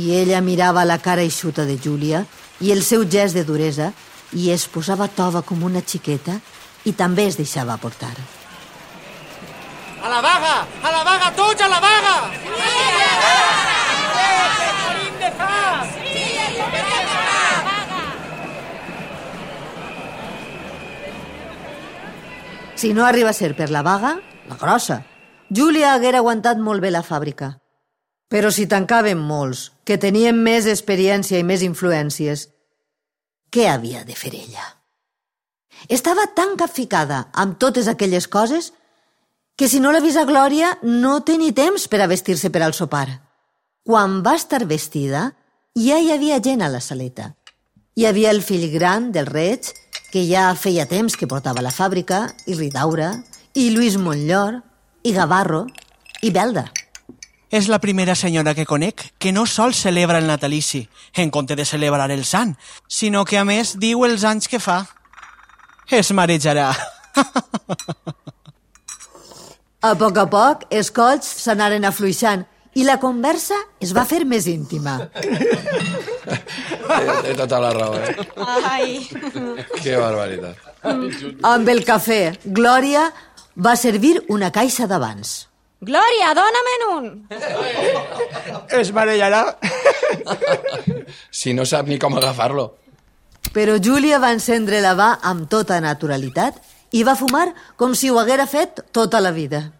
I 0.00 0.14
ella 0.16 0.40
mirava 0.40 0.86
la 0.88 0.98
cara 0.98 1.22
eixuta 1.22 1.66
de 1.68 1.76
Júlia 1.76 2.24
i 2.60 2.72
el 2.72 2.82
seu 2.82 3.04
gest 3.04 3.36
de 3.36 3.44
duresa 3.44 3.92
i 4.32 4.50
es 4.50 4.64
posava 4.72 5.08
tova 5.08 5.42
com 5.44 5.62
una 5.62 5.84
xiqueta 5.84 6.38
i 6.88 6.94
també 6.96 7.28
es 7.28 7.36
deixava 7.36 7.76
portar. 7.76 8.14
A 10.02 10.08
la 10.08 10.20
vaga! 10.20 10.66
A 10.82 10.90
la 10.90 11.04
vaga! 11.06 11.30
Tots 11.36 11.62
a 11.62 11.68
la 11.70 11.78
vaga! 11.78 12.14
Morim 14.82 15.14
de 15.20 15.30
fam! 15.38 15.92
Si 22.74 22.92
no 22.92 23.06
arriba 23.06 23.30
a 23.30 23.32
ser 23.32 23.54
per 23.54 23.70
la 23.70 23.84
vaga, 23.86 24.16
la 24.50 24.58
grossa, 24.58 25.04
Júlia 25.54 25.92
haguera 25.94 26.18
aguantat 26.18 26.58
molt 26.58 26.82
bé 26.82 26.90
la 26.90 27.04
fàbrica. 27.06 27.52
Però 28.26 28.50
si 28.50 28.66
tancaven 28.66 29.22
molts, 29.22 29.68
que 29.86 30.00
tenien 30.02 30.34
més 30.42 30.66
experiència 30.66 31.38
i 31.38 31.46
més 31.46 31.62
influències, 31.62 32.48
què 33.54 33.68
havia 33.70 34.02
de 34.08 34.18
fer 34.18 34.34
ella? 34.34 34.66
Estava 35.86 36.26
tan 36.34 36.56
capficada 36.56 37.28
amb 37.38 37.58
totes 37.62 37.86
aquelles 37.86 38.26
coses 38.26 38.72
que 39.56 39.68
si 39.68 39.80
no 39.80 39.92
l'avisa 39.92 40.24
Glòria 40.24 40.78
no 40.82 41.20
té 41.26 41.36
ni 41.38 41.52
temps 41.52 41.86
per 41.88 42.00
a 42.02 42.08
vestir-se 42.10 42.50
per 42.50 42.62
al 42.64 42.74
sopar. 42.74 43.08
Quan 43.84 44.20
va 44.24 44.36
estar 44.38 44.64
vestida, 44.66 45.32
ja 45.74 45.98
hi 45.98 46.12
havia 46.12 46.40
gent 46.40 46.62
a 46.62 46.70
la 46.72 46.80
saleta. 46.80 47.34
Hi 47.94 48.06
havia 48.08 48.30
el 48.30 48.42
fill 48.42 48.70
gran 48.72 49.10
del 49.12 49.26
reig, 49.26 49.68
que 50.12 50.24
ja 50.28 50.52
feia 50.56 50.86
temps 50.88 51.16
que 51.16 51.28
portava 51.28 51.64
la 51.64 51.72
fàbrica, 51.72 52.28
i 52.46 52.56
Ridaura, 52.56 53.12
i 53.54 53.70
Lluís 53.72 53.98
Montllor, 54.00 54.62
i 55.04 55.12
Gavarro, 55.12 55.66
i 56.22 56.30
Belda. 56.30 56.70
És 57.52 57.68
la 57.68 57.80
primera 57.80 58.14
senyora 58.16 58.54
que 58.56 58.64
conec 58.64 59.10
que 59.20 59.32
no 59.32 59.44
sol 59.44 59.74
celebra 59.76 60.22
el 60.22 60.26
natalici, 60.26 60.86
en 61.12 61.30
compte 61.30 61.56
de 61.56 61.66
celebrar 61.68 62.10
el 62.10 62.24
sant, 62.24 62.56
sinó 62.88 63.26
que 63.28 63.36
a 63.36 63.44
més 63.44 63.76
diu 63.76 64.06
els 64.08 64.24
anys 64.24 64.48
que 64.48 64.60
fa. 64.60 64.86
Es 65.90 66.14
marejarà. 66.16 66.70
A 69.82 69.96
poc 69.98 70.18
a 70.20 70.26
poc, 70.30 70.66
els 70.70 70.92
colls 70.94 71.26
s'anaren 71.42 71.82
afluixant 71.88 72.44
i 72.78 72.84
la 72.86 73.00
conversa 73.02 73.56
es 73.82 73.90
va 73.96 74.04
fer 74.08 74.22
més 74.24 74.46
íntima. 74.46 74.94
Té 76.22 77.34
tota 77.36 77.58
la 77.60 77.72
raó, 77.74 77.96
eh? 77.98 78.14
Ai. 78.70 79.00
Que 79.82 79.96
barbaritat. 79.98 80.56
Amb 81.50 81.72
el 81.74 81.82
cafè, 81.88 82.20
Glòria 82.44 83.08
va 83.58 83.74
servir 83.76 84.20
una 84.32 84.52
caixa 84.54 84.86
d'abans. 84.86 85.32
Glòria, 85.82 86.30
dóna'm 86.38 86.68
un! 86.86 87.06
Es 88.78 88.92
marellarà. 88.94 89.42
Si 91.34 91.50
no 91.58 91.66
sap 91.66 91.90
ni 91.90 91.98
com 91.98 92.14
agafar-lo. 92.20 92.68
Però 93.52 93.74
Júlia 93.82 94.22
va 94.22 94.30
encendre 94.30 94.78
la 94.80 94.94
va 94.94 95.16
amb 95.26 95.50
tota 95.50 95.80
naturalitat 95.82 96.62
i 96.92 97.02
va 97.04 97.16
fumar 97.16 97.48
com 97.76 97.94
si 97.96 98.10
ho 98.10 98.18
haguera 98.20 98.46
fet 98.46 98.84
tota 98.92 99.20
la 99.20 99.32
vida. 99.32 99.70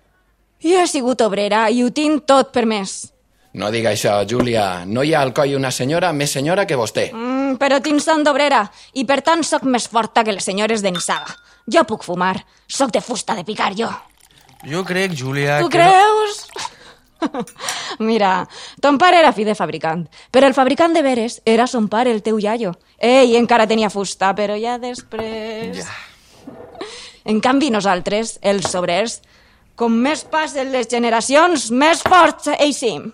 Jo 0.63 0.79
he 0.79 0.87
sigut 0.87 1.21
obrera 1.25 1.69
i 1.71 1.83
ho 1.83 1.91
tinc 1.91 2.25
tot 2.27 2.53
per 2.55 2.65
més. 2.67 3.13
No 3.53 3.69
diga 3.71 3.91
això, 3.93 4.15
Júlia. 4.29 4.85
No 4.87 5.03
hi 5.05 5.13
ha 5.13 5.21
al 5.21 5.35
coll 5.37 5.57
una 5.59 5.71
senyora 5.71 6.13
més 6.17 6.33
senyora 6.33 6.65
que 6.67 6.79
vostè. 6.79 7.11
Mm, 7.13 7.59
però 7.61 7.83
tinc 7.85 8.01
son 8.01 8.25
d'obrera 8.25 8.63
i 8.97 9.05
per 9.05 9.21
tant 9.27 9.43
sóc 9.45 9.67
més 9.69 9.89
forta 9.93 10.25
que 10.25 10.33
les 10.33 10.47
senyores 10.49 10.85
d'Ensaga. 10.85 11.35
Jo 11.69 11.85
puc 11.85 12.07
fumar. 12.07 12.37
Sóc 12.67 12.93
de 12.95 13.03
fusta 13.05 13.37
de 13.37 13.45
picar, 13.45 13.75
jo. 13.77 13.91
Jo 14.65 14.85
crec, 14.87 15.13
Júlia, 15.19 15.59
Tu 15.61 15.69
que... 15.69 15.79
creus? 15.83 16.47
Mira, 18.09 18.49
ton 18.81 18.97
pare 18.99 19.19
era 19.21 19.35
fill 19.35 19.51
de 19.51 19.59
fabricant, 19.59 20.07
però 20.31 20.49
el 20.49 20.57
fabricant 20.57 20.95
de 20.95 21.03
veres 21.03 21.41
era 21.45 21.67
son 21.71 21.89
pare, 21.91 22.11
el 22.15 22.23
teu 22.23 22.39
iaio. 22.41 22.73
Ell 22.99 23.37
encara 23.39 23.67
tenia 23.67 23.91
fusta, 23.91 24.33
però 24.39 24.57
ja 24.59 24.79
després... 24.83 25.83
Ja. 25.83 26.12
En 27.31 27.39
canvi, 27.39 27.69
nosaltres, 27.71 28.41
els 28.43 28.73
obrers, 28.75 29.21
com 29.79 29.95
més 29.95 30.25
passen 30.27 30.73
les 30.75 30.89
generacions, 30.91 31.69
més 31.71 32.03
forts 32.03 32.51
eixim. 32.57 33.13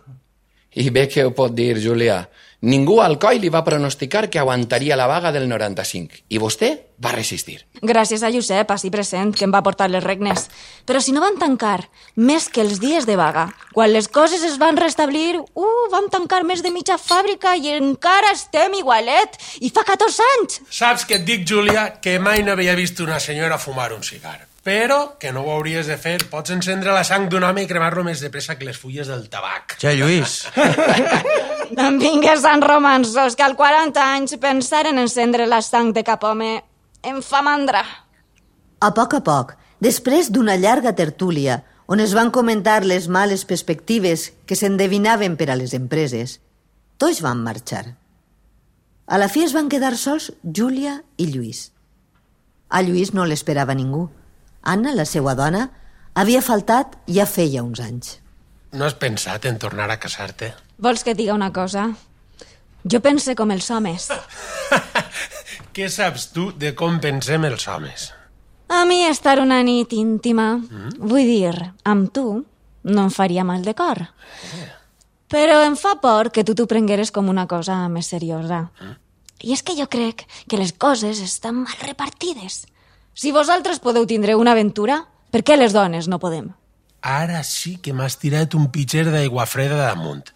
I 0.80 0.88
bé 0.94 1.06
que 1.12 1.26
ho 1.26 1.32
pot 1.36 1.52
dir, 1.52 1.74
Júlia. 1.82 2.22
Ningú 2.60 2.96
al 2.98 3.20
coll 3.22 3.38
li 3.38 3.52
va 3.54 3.62
pronosticar 3.62 4.24
que 4.26 4.40
aguantaria 4.40 4.96
la 4.98 5.06
vaga 5.06 5.30
del 5.30 5.44
95 5.46 6.24
i 6.34 6.40
vostè 6.42 6.72
va 6.98 7.12
resistir. 7.14 7.60
Gràcies 7.86 8.24
a 8.26 8.32
Josep, 8.34 8.72
així 8.74 8.90
present, 8.90 9.30
que 9.30 9.46
em 9.46 9.54
va 9.54 9.62
portar 9.62 9.86
les 9.92 10.02
regnes. 10.02 10.48
Però 10.82 10.98
si 10.98 11.14
no 11.14 11.22
van 11.22 11.38
tancar 11.38 11.86
més 12.16 12.48
que 12.50 12.64
els 12.66 12.82
dies 12.82 13.06
de 13.06 13.14
vaga, 13.14 13.46
quan 13.76 13.94
les 13.94 14.10
coses 14.10 14.42
es 14.42 14.58
van 14.58 14.74
restablir, 14.76 15.38
uh, 15.38 15.86
vam 15.94 16.10
tancar 16.10 16.42
més 16.42 16.66
de 16.66 16.74
mitja 16.74 16.98
fàbrica 16.98 17.54
i 17.54 17.76
encara 17.76 18.34
estem 18.34 18.74
igualet. 18.80 19.38
I 19.62 19.70
fa 19.70 19.86
14 19.86 20.28
anys. 20.34 20.60
Saps 20.82 21.06
que 21.06 21.20
et 21.22 21.26
dic, 21.30 21.46
Júlia, 21.46 21.92
que 22.02 22.18
mai 22.18 22.42
no 22.42 22.58
havia 22.58 22.74
vist 22.74 22.98
una 23.06 23.22
senyora 23.22 23.62
fumar 23.62 23.92
un 23.94 24.02
cigar. 24.02 24.47
Però 24.66 25.18
que 25.20 25.30
no 25.32 25.44
ho 25.44 25.52
hauries 25.54 25.86
de 25.86 25.96
fer. 25.96 26.18
Pots 26.30 26.50
encendre 26.50 26.92
la 26.92 27.04
sang 27.06 27.28
d'un 27.30 27.44
home 27.46 27.62
i 27.62 27.68
cremar-lo 27.70 28.02
més 28.04 28.20
de 28.20 28.30
pressa 28.30 28.58
que 28.58 28.66
les 28.66 28.78
fulles 28.78 29.08
del 29.08 29.28
tabac. 29.30 29.78
Ja, 29.80 29.94
Lluís. 29.94 30.42
No 31.76 31.84
em 31.84 31.98
vingues 32.00 32.40
Sant 32.40 32.62
romansos, 32.64 33.36
que 33.36 33.44
al 33.44 33.54
40 33.56 34.00
anys 34.00 34.38
pensar 34.40 34.86
en 34.88 34.98
encendre 35.02 35.44
la 35.46 35.60
sang 35.60 35.92
de 35.92 36.00
cap 36.04 36.24
home 36.24 36.54
em 37.04 37.18
fa 37.22 37.42
mandra. 37.44 37.82
A 38.80 38.88
poc 38.96 39.18
a 39.18 39.20
poc, 39.26 39.52
després 39.84 40.32
d'una 40.32 40.56
llarga 40.56 40.94
tertúlia, 40.96 41.62
on 41.86 42.00
es 42.00 42.12
van 42.16 42.30
comentar 42.30 42.84
les 42.84 43.08
males 43.08 43.44
perspectives 43.48 44.30
que 44.46 44.56
s'endevinaven 44.56 45.36
per 45.40 45.50
a 45.50 45.56
les 45.60 45.72
empreses, 45.76 46.38
tots 46.96 47.22
van 47.24 47.40
marxar. 47.44 47.84
A 49.08 49.16
la 49.16 49.30
fi 49.32 49.44
es 49.46 49.54
van 49.56 49.70
quedar 49.72 49.94
sols 49.96 50.32
Júlia 50.44 50.98
i 51.16 51.30
Lluís. 51.32 51.70
A 52.68 52.82
Lluís 52.84 53.14
no 53.16 53.24
l'esperava 53.24 53.76
ningú. 53.76 54.08
Anna, 54.68 54.92
la 54.92 55.06
seva 55.08 55.32
dona, 55.38 55.62
havia 56.18 56.42
faltat 56.44 56.98
ja 57.08 57.24
feia 57.24 57.62
uns 57.64 57.80
anys. 57.80 58.18
No 58.76 58.84
has 58.84 58.98
pensat 59.00 59.46
en 59.48 59.56
tornar 59.56 59.88
a 59.88 59.96
casar-te? 60.00 60.52
Vols 60.76 61.04
que 61.04 61.14
et 61.14 61.18
diga 61.20 61.36
una 61.36 61.48
cosa? 61.56 61.86
Jo 62.84 63.00
pense 63.00 63.34
com 63.38 63.50
els 63.54 63.70
homes. 63.72 64.10
Què 65.74 65.88
saps 65.88 66.28
tu 66.34 66.50
de 66.52 66.74
com 66.76 67.00
pensem 67.00 67.48
els 67.48 67.64
homes? 67.68 68.10
A 68.68 68.84
mi 68.84 69.00
estar 69.08 69.38
una 69.40 69.62
nit 69.64 69.94
íntima, 69.96 70.50
vull 71.00 71.24
dir, 71.24 71.54
amb 71.88 72.12
tu, 72.12 72.26
no 72.84 73.04
em 73.06 73.12
faria 73.14 73.46
mal 73.48 73.64
de 73.64 73.72
cor. 73.78 74.04
Però 75.32 75.62
em 75.64 75.76
fa 75.80 75.96
por 76.02 76.28
que 76.32 76.44
tu 76.44 76.54
t'ho 76.56 76.68
prengueres 76.68 77.12
com 77.12 77.32
una 77.32 77.46
cosa 77.48 77.80
més 77.88 78.12
seriosa. 78.12 78.66
I 79.40 79.54
és 79.56 79.62
que 79.64 79.76
jo 79.78 79.88
crec 79.88 80.26
que 80.48 80.60
les 80.60 80.74
coses 80.76 81.24
estan 81.24 81.62
mal 81.64 81.80
repartides. 81.86 82.66
Si 83.18 83.32
vosaltres 83.34 83.80
podeu 83.82 84.04
tindre 84.06 84.36
una 84.38 84.52
aventura, 84.54 85.00
per 85.34 85.42
què 85.42 85.56
les 85.58 85.72
dones 85.74 86.06
no 86.06 86.20
podem? 86.22 86.52
Ara 87.02 87.40
sí 87.42 87.72
que 87.82 87.90
m'has 87.90 88.14
tirat 88.22 88.54
un 88.54 88.68
pitxer 88.70 89.08
d'aigua 89.10 89.46
freda 89.50 89.80
damunt. 89.88 90.28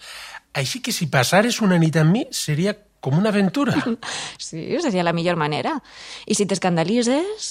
Així 0.59 0.81
que 0.83 0.91
si 0.91 1.07
passares 1.07 1.61
una 1.63 1.79
nit 1.79 1.95
amb 2.01 2.11
mi, 2.11 2.25
seria 2.35 2.75
com 3.03 3.19
una 3.19 3.31
aventura. 3.31 3.79
Sí, 4.43 4.67
seria 4.83 5.07
la 5.07 5.15
millor 5.15 5.39
manera. 5.39 5.77
I 6.27 6.35
si 6.35 6.45
t'escandalitzes, 6.51 7.47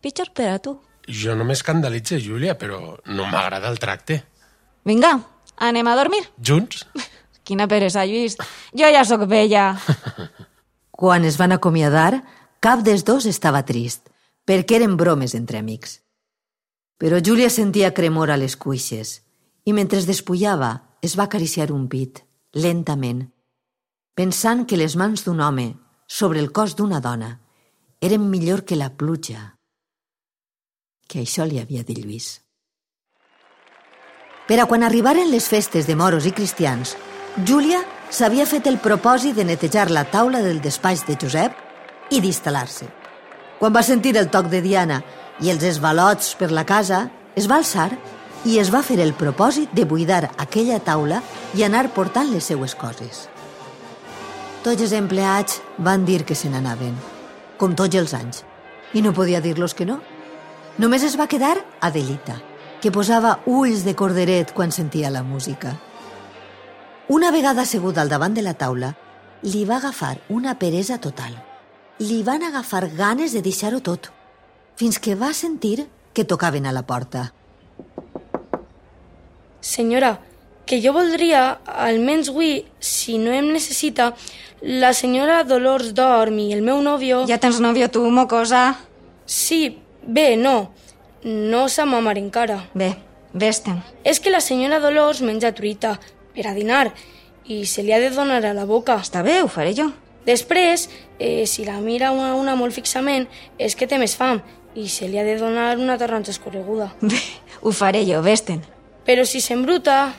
pitjor 0.00 0.30
per 0.32 0.48
a 0.54 0.62
tu. 0.62 0.78
Jo 1.10 1.34
no 1.34 1.44
m'escandalitze, 1.44 2.20
Júlia, 2.22 2.54
però 2.54 2.94
no 3.10 3.26
m'agrada 3.26 3.68
el 3.68 3.82
tracte. 3.82 4.22
Vinga, 4.86 5.16
anem 5.66 5.90
a 5.90 5.98
dormir. 5.98 6.22
Junts? 6.38 6.86
Quina 7.46 7.66
peresa, 7.66 8.06
Lluís. 8.06 8.38
Jo 8.70 8.88
ja 8.94 9.02
sóc 9.04 9.26
vella. 9.26 9.72
Quan 10.96 11.26
es 11.26 11.42
van 11.42 11.58
acomiadar, 11.58 12.22
cap 12.62 12.86
dels 12.86 13.04
dos 13.04 13.26
estava 13.26 13.66
trist, 13.66 14.06
perquè 14.46 14.78
eren 14.78 14.96
bromes 14.96 15.34
entre 15.34 15.58
amics. 15.58 16.00
Però 16.96 17.18
Júlia 17.20 17.50
sentia 17.50 17.92
cremor 17.92 18.30
a 18.30 18.38
les 18.40 18.56
cuixes 18.56 19.20
i 19.66 19.74
mentre 19.76 19.98
es 19.98 20.06
despullava 20.08 20.96
es 21.02 21.18
va 21.18 21.26
acariciar 21.26 21.72
un 21.74 21.88
pit, 21.92 22.22
lentament, 22.54 23.26
pensant 24.16 24.64
que 24.64 24.78
les 24.80 24.96
mans 24.96 25.26
d'un 25.26 25.42
home 25.44 25.74
sobre 26.06 26.40
el 26.40 26.52
cos 26.52 26.76
d'una 26.78 27.02
dona 27.04 27.34
eren 28.00 28.30
millor 28.30 28.64
que 28.64 28.78
la 28.78 28.94
pluja. 28.96 29.58
Que 31.06 31.20
això 31.26 31.44
li 31.44 31.60
havia 31.60 31.84
dit 31.84 31.98
Lluís. 31.98 32.40
Per 34.46 34.60
a 34.62 34.66
quan 34.70 34.86
arribaren 34.86 35.30
les 35.30 35.48
festes 35.50 35.86
de 35.86 35.96
moros 35.98 36.26
i 36.26 36.32
cristians, 36.32 36.94
Júlia 37.44 37.82
s'havia 38.10 38.46
fet 38.46 38.68
el 38.70 38.78
propòsit 38.78 39.34
de 39.36 39.44
netejar 39.44 39.90
la 39.90 40.06
taula 40.08 40.40
del 40.40 40.62
despatx 40.62 41.02
de 41.08 41.18
Josep 41.20 42.14
i 42.14 42.22
d'instal·lar-se. 42.22 42.86
Quan 43.58 43.72
va 43.72 43.82
sentir 43.82 44.16
el 44.20 44.28
toc 44.28 44.50
de 44.52 44.60
Diana 44.60 45.00
i 45.40 45.48
els 45.52 45.62
esvalots 45.64 46.34
per 46.36 46.50
la 46.52 46.66
casa, 46.68 47.06
es 47.36 47.48
va 47.48 47.56
alçar 47.62 47.90
i 48.44 48.58
es 48.60 48.68
va 48.72 48.82
fer 48.84 48.98
el 49.00 49.14
propòsit 49.16 49.72
de 49.74 49.86
buidar 49.88 50.26
aquella 50.36 50.78
taula 50.84 51.22
i 51.56 51.64
anar 51.64 51.88
portant 51.96 52.28
les 52.32 52.44
seues 52.44 52.76
coses. 52.76 53.26
Tots 54.62 54.82
els 54.82 54.92
empleats 54.98 55.60
van 55.78 56.04
dir 56.04 56.24
que 56.28 56.36
se 56.36 56.50
n'anaven, 56.52 56.94
com 57.56 57.74
tots 57.78 57.96
els 57.96 58.12
anys, 58.14 58.44
i 58.92 59.02
no 59.02 59.14
podia 59.16 59.40
dir-los 59.40 59.74
que 59.74 59.88
no. 59.88 60.00
Només 60.78 61.02
es 61.06 61.16
va 61.18 61.28
quedar 61.30 61.56
Adelita, 61.80 62.36
que 62.82 62.92
posava 62.92 63.38
ulls 63.46 63.86
de 63.86 63.96
corderet 63.96 64.52
quan 64.52 64.70
sentia 64.70 65.10
la 65.10 65.24
música. 65.24 65.76
Una 67.08 67.30
vegada 67.32 67.62
asseguda 67.62 68.02
al 68.02 68.12
davant 68.12 68.34
de 68.34 68.42
la 68.42 68.54
taula, 68.54 68.92
li 69.42 69.64
va 69.64 69.78
agafar 69.78 70.16
una 70.28 70.58
peresa 70.58 70.98
total. 70.98 71.36
Li 71.98 72.22
van 72.22 72.42
agafar 72.44 72.90
ganes 72.92 73.32
de 73.32 73.40
deixar-ho 73.40 73.78
tot, 73.80 74.10
fins 74.76 74.98
que 75.00 75.14
va 75.16 75.32
sentir 75.32 75.86
que 76.12 76.26
tocaven 76.28 76.66
a 76.68 76.72
la 76.76 76.82
porta. 76.84 77.30
Senyora, 79.64 80.18
que 80.68 80.82
jo 80.84 80.92
voldria, 80.92 81.56
almenys 81.64 82.28
avui, 82.28 82.66
si 82.84 83.16
no 83.16 83.32
em 83.32 83.48
necessita, 83.48 84.10
la 84.60 84.92
senyora 84.92 85.40
Dolors 85.48 85.94
dorm 85.96 86.36
i 86.44 86.50
el 86.52 86.60
meu 86.60 86.84
nòvio... 86.84 87.24
Ja 87.30 87.40
tens 87.40 87.62
nòvio 87.64 87.88
tu, 87.88 88.04
mocosa? 88.12 88.76
Sí, 89.24 89.78
bé, 90.04 90.34
no. 90.36 90.72
No 91.24 91.66
s'ha 91.72 91.88
mamar 91.88 92.18
encara. 92.20 92.60
Bé, 92.76 92.92
vés-te'n. 93.32 93.80
És 94.04 94.20
que 94.20 94.30
la 94.34 94.44
senyora 94.44 94.84
Dolors 94.84 95.24
menja 95.24 95.56
truita 95.56 95.96
per 96.36 96.44
a 96.50 96.52
dinar 96.52 96.90
i 97.48 97.64
se 97.64 97.80
li 97.80 97.96
ha 97.96 98.02
de 98.04 98.12
donar 98.12 98.44
a 98.44 98.52
la 98.52 98.68
boca. 98.68 99.00
Està 99.00 99.24
bé, 99.24 99.40
ho 99.40 99.48
faré 99.48 99.72
jo. 99.72 99.94
Després, 100.26 100.88
eh, 101.18 101.46
si 101.46 101.64
la 101.64 101.78
mira 101.80 102.10
una, 102.10 102.34
una 102.34 102.56
molt 102.58 102.74
fixament, 102.74 103.28
és 103.58 103.76
que 103.78 103.86
té 103.86 103.98
més 104.02 104.16
fam 104.18 104.42
i 104.76 104.88
se 104.92 105.08
li 105.08 105.18
ha 105.18 105.24
de 105.24 105.38
donar 105.40 105.78
una 105.78 105.96
taronja 105.98 106.34
escorreguda. 106.34 106.92
Bé, 107.00 107.20
ho 107.62 107.72
faré 107.72 108.04
jo, 108.08 108.20
vés-te'n. 108.22 108.62
Però 109.06 109.24
si 109.24 109.40
s'embruta... 109.40 110.14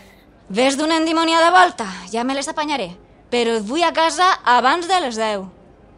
Ves 0.48 0.78
d'una 0.80 0.96
endimoniada 0.96 1.50
volta, 1.52 1.84
ja 2.08 2.24
me 2.24 2.32
les 2.32 2.48
apanyaré. 2.48 2.94
Però 3.28 3.58
et 3.60 3.66
vull 3.68 3.84
a 3.84 3.92
casa 3.92 4.30
abans 4.48 4.88
de 4.88 5.00
les 5.04 5.18
10. 5.20 5.44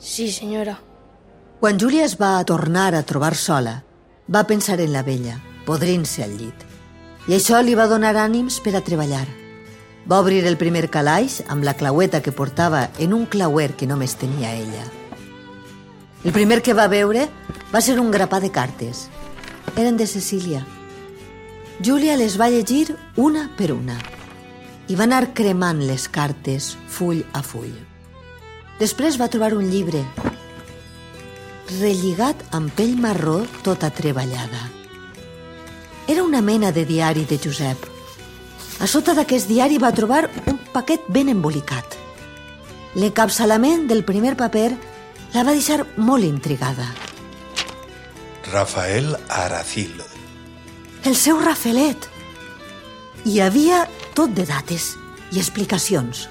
Sí, 0.02 0.32
senyora. 0.34 0.80
Quan 1.60 1.78
Júlia 1.78 2.08
es 2.10 2.16
va 2.18 2.40
tornar 2.50 2.96
a 2.98 3.04
trobar 3.06 3.36
sola, 3.38 3.84
va 4.26 4.48
pensar 4.50 4.80
en 4.82 4.90
la 4.96 5.04
vella, 5.06 5.38
podrint-se 5.70 6.26
al 6.26 6.34
llit. 6.40 6.66
I 7.30 7.38
això 7.38 7.62
li 7.62 7.78
va 7.78 7.86
donar 7.86 8.16
ànims 8.18 8.58
per 8.66 8.74
a 8.74 8.82
treballar. 8.82 9.28
Va 10.10 10.20
obrir 10.20 10.46
el 10.50 10.58
primer 10.58 10.88
calaix 10.90 11.44
amb 11.48 11.64
la 11.64 11.76
claueta 11.78 12.24
que 12.26 12.32
portava 12.34 12.88
en 12.98 13.14
un 13.14 13.28
clauer 13.30 13.76
que 13.78 13.86
només 13.86 14.16
tenia 14.18 14.56
ella. 14.58 14.88
El 16.24 16.34
primer 16.34 16.64
que 16.66 16.74
va 16.74 16.88
veure 16.90 17.28
va 17.74 17.82
ser 17.82 18.00
un 18.02 18.10
grapà 18.12 18.40
de 18.42 18.50
cartes. 18.50 19.08
Eren 19.76 19.98
de 19.98 20.08
Cecília. 20.08 20.64
Júlia 21.86 22.18
les 22.18 22.40
va 22.42 22.50
llegir 22.50 22.96
una 23.16 23.52
per 23.58 23.72
una. 23.72 24.00
i 24.90 24.96
va 24.98 25.06
anar 25.06 25.36
cremant 25.38 25.84
les 25.86 26.08
cartes 26.10 26.72
full 26.90 27.20
a 27.38 27.44
full. 27.46 27.70
Després 28.80 29.20
va 29.22 29.28
trobar 29.30 29.54
un 29.54 29.70
llibre 29.70 30.02
relligat 31.78 32.42
amb 32.58 32.74
pell 32.74 32.96
marró 32.98 33.44
tota 33.62 33.92
treballada. 33.94 34.66
Era 36.08 36.24
una 36.24 36.42
mena 36.42 36.72
de 36.72 36.86
diari 36.86 37.26
de 37.30 37.38
Josep. 37.38 37.99
A 38.80 38.88
sota 38.88 39.12
d'aquest 39.12 39.50
diari 39.52 39.76
va 39.76 39.92
trobar 39.92 40.30
un 40.48 40.56
paquet 40.72 41.04
ben 41.12 41.28
embolicat. 41.28 41.98
L'encapçalament 42.96 43.90
del 43.90 44.06
primer 44.08 44.38
paper 44.40 44.70
la 45.34 45.44
va 45.44 45.52
deixar 45.52 45.84
molt 45.98 46.24
intrigada. 46.24 46.88
Rafael 48.50 49.18
Aracil. 49.28 50.00
El 51.04 51.16
seu 51.20 51.42
Rafelet. 51.44 52.08
Hi 53.28 53.42
havia 53.44 53.84
tot 54.16 54.32
de 54.32 54.48
dates 54.48 54.94
i 55.36 55.44
explicacions. 55.44 56.30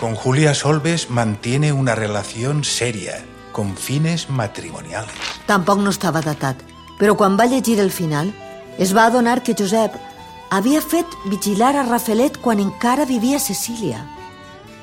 Con 0.00 0.16
Julia 0.16 0.54
Solves 0.54 1.10
mantiene 1.10 1.72
una 1.72 1.94
relación 1.94 2.64
seria, 2.64 3.20
con 3.52 3.76
fines 3.76 4.30
matrimoniales. 4.30 5.14
Tampoc 5.46 5.84
no 5.84 5.92
estava 5.92 6.24
datat, 6.24 6.64
però 6.98 7.20
quan 7.20 7.36
va 7.36 7.50
llegir 7.52 7.78
el 7.84 7.92
final 7.92 8.32
es 8.78 8.96
va 8.96 9.06
adonar 9.06 9.42
que 9.42 9.56
Josep 9.58 10.07
havia 10.50 10.80
fet 10.80 11.06
vigilar 11.26 11.74
a 11.76 11.84
Rafelet 11.86 12.38
quan 12.40 12.60
encara 12.60 13.04
vivia 13.04 13.36
a 13.36 13.44
Cecília. 13.44 14.04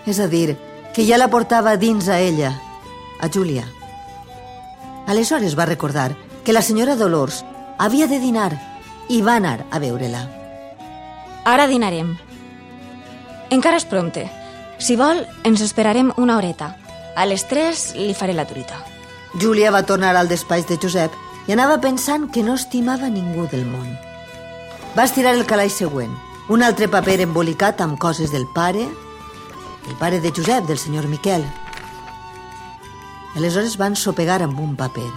És 0.05 0.19
a 0.19 0.27
dir, 0.27 0.57
que 0.93 1.05
ja 1.05 1.17
la 1.17 1.29
portava 1.29 1.75
dins 1.77 2.07
a 2.07 2.19
ella, 2.19 2.53
a 3.19 3.29
Júlia. 3.29 3.65
Aleshores 5.07 5.57
va 5.57 5.65
recordar 5.65 6.15
que 6.43 6.53
la 6.53 6.62
senyora 6.62 6.95
Dolors 6.95 7.43
havia 7.77 8.07
de 8.07 8.19
dinar 8.19 8.53
i 9.10 9.22
va 9.22 9.36
anar 9.41 9.65
a 9.72 9.79
veure-la. 9.79 10.24
Ara 11.45 11.67
dinarem. 11.67 12.15
Encara 13.50 13.77
és 13.77 13.86
prompte. 13.86 14.25
Si 14.77 14.95
vol, 14.98 15.25
ens 15.43 15.62
esperarem 15.62 16.12
una 16.17 16.38
horeta. 16.38 16.75
A 17.15 17.25
les 17.25 17.45
3 17.48 17.86
li 18.00 18.13
faré 18.13 18.34
la 18.34 18.48
truita. 18.48 18.81
Júlia 19.39 19.72
va 19.72 19.86
tornar 19.86 20.15
al 20.15 20.29
despatx 20.31 20.67
de 20.69 20.79
Josep 20.81 21.13
i 21.48 21.53
anava 21.53 21.79
pensant 21.81 22.29
que 22.31 22.43
no 22.43 22.55
estimava 22.55 23.10
ningú 23.10 23.48
del 23.51 23.65
món. 23.67 24.05
Va 24.96 25.04
estirar 25.04 25.34
el 25.36 25.44
calaix 25.44 25.75
següent, 25.75 26.14
un 26.48 26.62
altre 26.64 26.88
paper 26.88 27.18
embolicat 27.25 27.82
amb 27.84 27.98
coses 28.00 28.32
del 28.32 28.46
pare, 28.56 28.86
el 29.90 29.96
pare 30.00 30.22
de 30.24 30.32
Josep, 30.32 30.64
del 30.70 30.80
senyor 30.80 31.10
Miquel. 31.12 31.44
Aleshores 33.36 33.75
van 33.75 33.98
sopegar 34.00 34.40
amb 34.46 34.60
un 34.64 34.78
paper. 34.80 35.10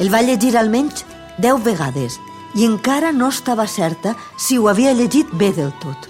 El 0.00 0.08
va 0.08 0.22
llegir 0.24 0.54
almenys 0.56 1.04
deu 1.36 1.60
vegades 1.60 2.16
i 2.56 2.64
encara 2.64 3.12
no 3.12 3.28
estava 3.28 3.68
certa 3.68 4.16
si 4.40 4.56
ho 4.56 4.70
havia 4.72 4.96
llegit 4.96 5.28
bé 5.36 5.52
del 5.52 5.76
tot. 5.84 6.08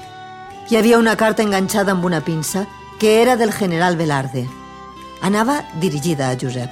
Hi 0.70 0.78
havia 0.78 1.02
una 1.02 1.16
carta 1.18 1.42
enganxada 1.42 1.96
amb 1.96 2.06
una 2.06 2.22
pinça 2.22 2.68
que 3.02 3.20
era 3.20 3.34
del 3.36 3.50
general 3.52 3.98
Velarde. 3.98 4.46
Anava 5.20 5.64
dirigida 5.82 6.30
a 6.30 6.38
Josep. 6.38 6.70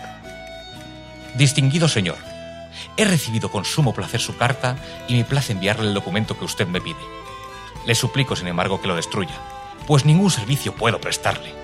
Distinguido 1.35 1.89
señor, 1.89 2.30
he 3.01 3.05
recibido 3.05 3.51
con 3.51 3.65
sumo 3.65 3.95
placer 3.95 4.21
su 4.21 4.37
carta 4.37 4.77
y 5.09 5.15
me 5.15 5.25
place 5.25 5.53
enviarle 5.53 5.89
el 5.89 5.95
documento 5.95 6.39
que 6.39 6.45
usted 6.45 6.67
me 6.67 6.81
pide. 6.83 7.01
Le 7.87 7.95
suplico, 7.95 8.37
sin 8.37 8.49
embargo, 8.49 8.81
que 8.81 8.89
lo 8.89 8.97
destruya, 8.97 9.35
pues 9.87 10.05
ningún 10.05 10.31
servicio 10.31 10.75
puedo 10.75 11.01
prestarle. 11.01 11.55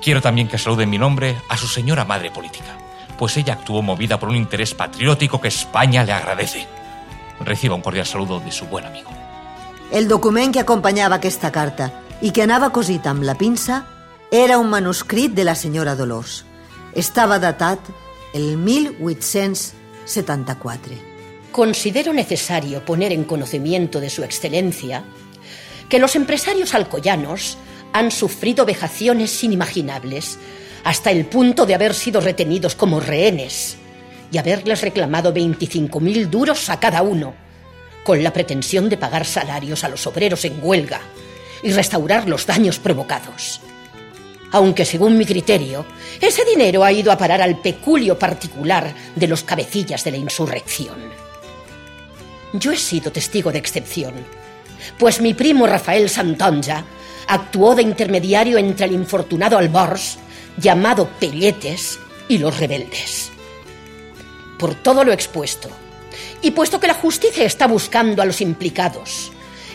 Quiero 0.00 0.22
también 0.22 0.48
que 0.48 0.56
salude 0.56 0.84
en 0.84 0.90
mi 0.90 0.98
nombre 0.98 1.36
a 1.48 1.56
su 1.58 1.68
señora 1.68 2.06
madre 2.06 2.30
política, 2.30 2.78
pues 3.18 3.36
ella 3.36 3.52
actuó 3.52 3.82
movida 3.82 4.18
por 4.18 4.30
un 4.30 4.36
interés 4.36 4.74
patriótico 4.74 5.40
que 5.40 5.48
España 5.48 6.02
le 6.02 6.12
agradece. 6.12 6.66
Reciba 7.40 7.74
un 7.74 7.82
cordial 7.82 8.06
saludo 8.06 8.40
de 8.40 8.52
su 8.52 8.66
buen 8.66 8.86
amigo. 8.86 9.10
El 9.92 10.08
document 10.08 10.54
que 10.54 10.60
acompanyava 10.60 11.20
aquesta 11.20 11.52
carta 11.52 11.92
i 12.24 12.32
que 12.32 12.40
anava 12.40 12.72
cosit 12.72 13.04
amb 13.06 13.22
la 13.28 13.36
pinça 13.36 13.82
era 14.32 14.56
un 14.56 14.70
manuscrit 14.72 15.34
de 15.36 15.44
la 15.44 15.54
senyora 15.54 15.94
Dolors. 15.94 16.46
Estava 16.96 17.38
datat 17.38 17.92
el 18.32 18.56
1874. 20.04 20.94
Considero 21.50 22.12
necesario 22.12 22.84
poner 22.84 23.12
en 23.12 23.24
conocimiento 23.24 24.00
de 24.00 24.10
su 24.10 24.24
excelencia 24.24 25.04
que 25.88 25.98
los 25.98 26.16
empresarios 26.16 26.74
alcoyanos 26.74 27.58
han 27.92 28.10
sufrido 28.10 28.64
vejaciones 28.64 29.44
inimaginables 29.44 30.38
hasta 30.84 31.10
el 31.10 31.26
punto 31.26 31.66
de 31.66 31.74
haber 31.74 31.94
sido 31.94 32.20
retenidos 32.20 32.74
como 32.74 33.00
rehenes 33.00 33.76
y 34.30 34.38
haberles 34.38 34.80
reclamado 34.80 35.32
25.000 35.34 36.28
duros 36.28 36.70
a 36.70 36.80
cada 36.80 37.02
uno, 37.02 37.34
con 38.02 38.22
la 38.22 38.32
pretensión 38.32 38.88
de 38.88 38.96
pagar 38.96 39.26
salarios 39.26 39.84
a 39.84 39.88
los 39.88 40.06
obreros 40.06 40.44
en 40.46 40.58
huelga 40.62 41.00
y 41.62 41.70
restaurar 41.72 42.28
los 42.28 42.46
daños 42.46 42.78
provocados. 42.78 43.60
Aunque 44.52 44.84
según 44.84 45.16
mi 45.16 45.24
criterio, 45.24 45.84
ese 46.20 46.44
dinero 46.44 46.84
ha 46.84 46.92
ido 46.92 47.10
a 47.10 47.18
parar 47.18 47.40
al 47.40 47.58
peculio 47.58 48.18
particular 48.18 48.94
de 49.16 49.26
los 49.26 49.42
cabecillas 49.42 50.04
de 50.04 50.10
la 50.12 50.18
insurrección. 50.18 50.96
Yo 52.52 52.70
he 52.70 52.76
sido 52.76 53.10
testigo 53.10 53.50
de 53.50 53.58
excepción, 53.58 54.14
pues 54.98 55.20
mi 55.20 55.32
primo 55.32 55.66
Rafael 55.66 56.10
Santonja 56.10 56.84
actuó 57.26 57.74
de 57.74 57.82
intermediario 57.82 58.58
entre 58.58 58.86
el 58.86 58.92
infortunado 58.92 59.56
Albors, 59.56 60.18
llamado 60.58 61.08
Pelletes, 61.18 61.98
y 62.28 62.38
los 62.38 62.58
rebeldes. 62.58 63.30
Por 64.58 64.74
todo 64.74 65.02
lo 65.04 65.12
expuesto, 65.12 65.68
y 66.40 66.50
puesto 66.50 66.78
que 66.78 66.86
la 66.86 66.94
justicia 66.94 67.44
está 67.44 67.66
buscando 67.66 68.22
a 68.22 68.24
los 68.26 68.40
implicados, 68.40 69.32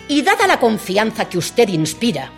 y 0.07 0.21
dada 0.21 0.47
la 0.47 0.59
confianza 0.59 1.27
que 1.27 1.37
usted 1.37 1.67
inspira, 1.69 2.31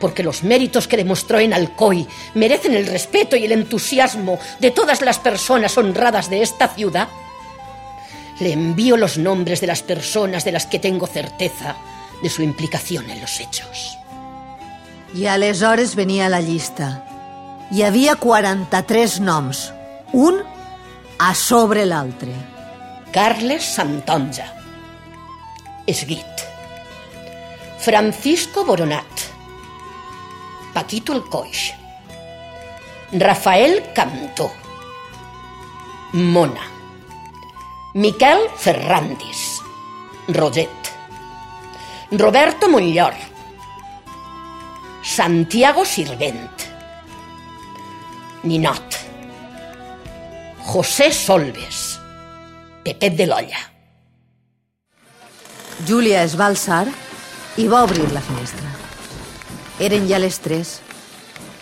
porque 0.00 0.22
los 0.22 0.42
méritos 0.42 0.88
que 0.88 0.96
demostró 0.96 1.38
en 1.38 1.54
Alcoy 1.54 2.06
merecen 2.34 2.74
el 2.74 2.86
respeto 2.86 3.36
y 3.36 3.44
el 3.44 3.52
entusiasmo 3.52 4.38
de 4.60 4.70
todas 4.70 5.00
las 5.00 5.18
personas 5.18 5.76
honradas 5.78 6.28
de 6.30 6.42
esta 6.42 6.68
ciudad, 6.68 7.08
le 8.40 8.52
envío 8.52 8.96
los 8.96 9.16
nombres 9.18 9.60
de 9.60 9.66
las 9.66 9.82
personas 9.82 10.44
de 10.44 10.52
las 10.52 10.66
que 10.66 10.78
tengo 10.78 11.06
certeza 11.06 11.76
de 12.22 12.28
su 12.28 12.42
implicación 12.42 13.10
en 13.10 13.20
los 13.20 13.40
hechos. 13.40 13.98
I 15.14 15.26
aleshores 15.26 15.94
venia 15.94 16.28
la 16.28 16.40
llista. 16.40 17.04
Hi 17.70 17.82
havia 17.82 18.16
43 18.16 19.20
noms, 19.20 19.72
un 20.12 20.42
a 21.18 21.34
sobre 21.34 21.86
l'altre. 21.86 22.34
Carles 23.12 23.64
Santonja. 23.64 24.52
Esguit. 25.86 26.44
Francisco 27.78 28.64
Boronat. 28.64 29.25
Paquito 30.76 31.14
el 31.14 31.22
Coix. 31.24 31.72
Rafael 33.12 33.82
Cantó. 33.94 34.52
Mona. 36.12 36.66
Miquel 37.94 38.50
Ferrandis. 38.58 39.62
Roget. 40.28 40.90
Roberto 42.10 42.68
Montllor. 42.68 43.14
Santiago 45.02 45.86
Sirvent. 45.86 46.68
Ninot. 48.42 48.98
José 50.60 51.10
Solves. 51.10 51.98
Pepet 52.84 53.16
de 53.16 53.32
l'Olla. 53.32 53.64
Júlia 55.88 56.20
es 56.28 56.36
va 56.36 56.52
alçar 56.52 56.84
i 57.56 57.64
va 57.66 57.86
obrir 57.88 58.12
la 58.12 58.20
finestra. 58.20 58.75
Eren 59.78 60.08
ja 60.08 60.18
les 60.18 60.38
tres. 60.40 60.80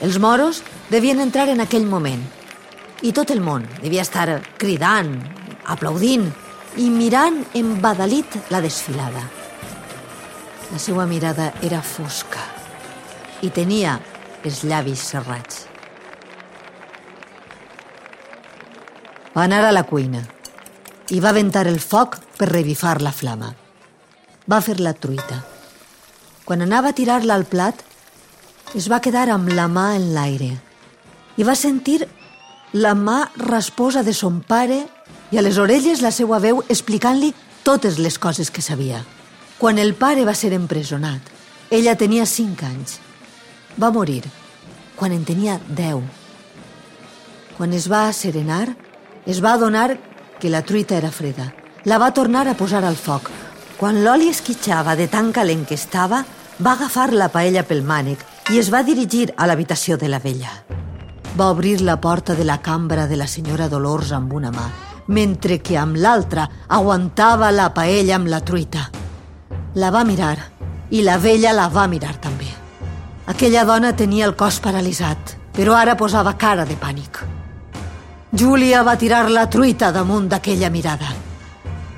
Els 0.04 0.20
moros 0.22 0.62
devien 0.90 1.18
entrar 1.20 1.48
en 1.50 1.60
aquell 1.64 1.86
moment. 1.86 2.22
I 3.02 3.10
tot 3.12 3.32
el 3.34 3.40
món 3.42 3.66
devia 3.82 4.04
estar 4.06 4.40
cridant, 4.58 5.16
aplaudint 5.66 6.28
i 6.78 6.90
mirant 6.90 7.40
embadalit 7.58 8.38
la 8.54 8.60
desfilada. 8.62 9.22
La 10.70 10.78
seva 10.78 11.06
mirada 11.06 11.52
era 11.62 11.82
fosca 11.82 12.42
i 13.42 13.50
tenia 13.50 13.98
els 14.44 14.62
llavis 14.64 15.02
serrats. 15.10 15.64
Va 19.34 19.44
anar 19.44 19.64
a 19.66 19.72
la 19.74 19.82
cuina 19.82 20.22
i 21.10 21.18
va 21.20 21.32
aventar 21.34 21.66
el 21.66 21.80
foc 21.82 22.16
per 22.38 22.48
revifar 22.52 23.00
la 23.02 23.12
flama. 23.12 23.50
Va 24.46 24.60
fer 24.62 24.78
la 24.78 24.94
truita. 24.94 25.40
Quan 26.44 26.62
anava 26.62 26.92
a 26.92 26.96
tirar-la 26.96 27.34
al 27.34 27.46
plat, 27.48 27.82
es 28.74 28.88
va 28.90 28.98
quedar 29.00 29.28
amb 29.30 29.52
la 29.54 29.68
mà 29.70 29.92
en 29.94 30.08
l'aire 30.14 30.50
i 31.38 31.46
va 31.46 31.54
sentir 31.54 32.00
la 32.74 32.94
mà 32.98 33.20
rasposa 33.38 34.02
de 34.02 34.12
son 34.12 34.40
pare 34.42 34.80
i 35.30 35.38
a 35.38 35.42
les 35.46 35.58
orelles 35.62 36.02
la 36.02 36.10
seva 36.10 36.40
veu 36.42 36.62
explicant-li 36.68 37.30
totes 37.62 38.00
les 38.02 38.18
coses 38.18 38.50
que 38.50 38.62
sabia. 38.62 39.04
Quan 39.58 39.78
el 39.78 39.94
pare 39.94 40.26
va 40.26 40.34
ser 40.34 40.52
empresonat, 40.52 41.30
ella 41.70 41.94
tenia 41.94 42.26
cinc 42.26 42.62
anys. 42.66 42.98
Va 43.78 43.92
morir 43.94 44.22
quan 44.98 45.14
en 45.14 45.22
tenia 45.24 45.60
deu. 45.68 46.02
Quan 47.56 47.72
es 47.72 47.86
va 47.90 48.12
serenar, 48.12 48.74
es 49.26 49.42
va 49.42 49.54
adonar 49.54 49.96
que 50.40 50.50
la 50.50 50.62
truita 50.62 50.98
era 50.98 51.14
freda. 51.14 51.52
La 51.84 51.98
va 51.98 52.12
tornar 52.12 52.48
a 52.48 52.58
posar 52.58 52.84
al 52.84 52.98
foc. 52.98 53.30
Quan 53.78 54.02
l'oli 54.02 54.28
esquitxava 54.34 54.94
de 54.98 55.06
tan 55.08 55.32
calent 55.32 55.64
que 55.66 55.78
estava, 55.78 56.24
va 56.58 56.74
agafar 56.74 57.12
la 57.12 57.30
paella 57.30 57.62
pel 57.66 57.82
mànec 57.86 58.33
i 58.52 58.58
es 58.60 58.68
va 58.68 58.82
dirigir 58.84 59.30
a 59.40 59.46
l'habitació 59.48 59.96
de 59.96 60.08
la 60.08 60.18
vella. 60.20 60.50
Va 61.38 61.48
obrir 61.50 61.80
la 61.80 61.96
porta 62.00 62.34
de 62.34 62.44
la 62.44 62.58
cambra 62.60 63.06
de 63.06 63.16
la 63.16 63.26
senyora 63.26 63.70
Dolors 63.72 64.12
amb 64.12 64.32
una 64.36 64.50
mà, 64.52 64.66
mentre 65.06 65.62
que 65.64 65.78
amb 65.80 65.96
l'altra 65.96 66.44
aguantava 66.68 67.50
la 67.50 67.70
paella 67.72 68.16
amb 68.16 68.28
la 68.28 68.42
truita. 68.44 68.90
La 69.80 69.90
va 69.90 70.04
mirar 70.04 70.36
i 70.90 71.00
la 71.02 71.16
vella 71.18 71.54
la 71.56 71.70
va 71.72 71.86
mirar 71.88 72.18
també. 72.20 72.50
Aquella 73.26 73.64
dona 73.64 73.94
tenia 73.96 74.26
el 74.28 74.36
cos 74.36 74.60
paralitzat, 74.60 75.38
però 75.56 75.78
ara 75.78 75.96
posava 75.96 76.36
cara 76.36 76.66
de 76.68 76.76
pànic. 76.76 77.22
Júlia 78.34 78.82
va 78.84 78.98
tirar 79.00 79.30
la 79.30 79.46
truita 79.48 79.90
damunt 79.90 80.28
d'aquella 80.28 80.68
mirada. 80.68 81.14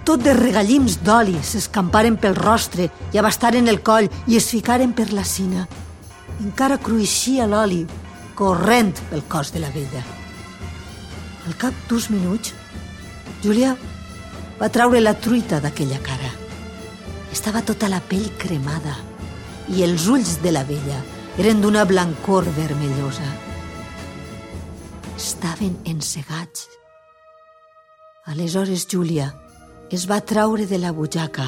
Tot 0.07 0.23
de 0.23 0.37
regallims 0.37 1.01
d'oli 1.03 1.35
s'escamparen 1.43 2.21
pel 2.23 2.39
rostre 2.39 2.87
i 3.13 3.19
abastaren 3.19 3.67
el 3.67 3.83
coll 3.83 4.07
i 4.29 4.39
es 4.39 4.47
ficaren 4.55 4.95
per 4.95 5.11
la 5.13 5.25
cina. 5.25 5.67
Encara 6.45 6.77
cruixia 6.77 7.47
l'oli, 7.49 7.87
corrent 8.37 8.93
pel 9.09 9.25
cos 9.31 9.55
de 9.55 9.63
la 9.63 9.71
vella. 9.73 10.03
Al 11.47 11.57
cap 11.57 11.75
d'uns 11.89 12.11
minuts, 12.13 12.53
Júlia 13.43 13.73
va 14.61 14.69
traure 14.73 15.01
la 15.01 15.15
truita 15.15 15.61
d'aquella 15.65 16.01
cara. 16.05 16.33
Estava 17.33 17.63
tota 17.65 17.89
la 17.89 18.01
pell 18.01 18.29
cremada 18.41 18.97
i 19.73 19.83
els 19.87 20.07
ulls 20.13 20.37
de 20.45 20.53
la 20.53 20.65
vella 20.69 21.01
eren 21.41 21.61
d'una 21.61 21.85
blancor 21.89 22.47
vermellosa. 22.57 23.27
Estaven 25.17 25.77
encegats. 25.85 26.69
Aleshores, 28.27 28.87
Júlia 28.91 29.33
es 29.91 30.09
va 30.11 30.21
traure 30.21 30.67
de 30.67 30.81
la 30.83 30.93
butxaca 30.93 31.47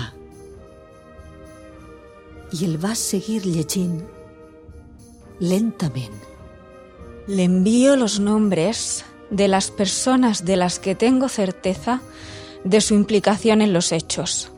i 2.55 2.65
el 2.65 2.79
va 2.81 2.95
seguir 2.97 3.43
llegint 3.45 3.99
lentament. 5.41 6.15
Le 7.27 7.45
envío 7.45 7.97
los 7.97 8.21
nombres 8.21 9.05
de 9.31 9.49
las 9.49 9.71
personas 9.71 10.45
de 10.45 10.57
las 10.57 10.79
que 10.79 10.95
tengo 10.95 11.29
certeza 11.29 12.01
de 12.65 12.81
su 12.81 12.95
implicación 12.95 13.63
en 13.63 13.73
los 13.73 13.93
hechos. 13.93 14.51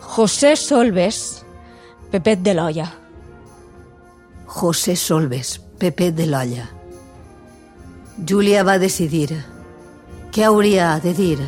José 0.00 0.56
Solves, 0.56 1.44
Pepet 2.10 2.40
de 2.40 2.54
l'Olla. 2.54 2.92
José 4.46 4.96
Solves, 4.96 5.60
Pepet 5.78 6.14
de 6.14 6.26
l'Olla. 6.26 6.70
Júlia 8.16 8.62
va 8.62 8.78
decidir 8.78 9.42
què 10.30 10.44
hauria 10.46 11.00
de 11.02 11.14
dir. 11.14 11.38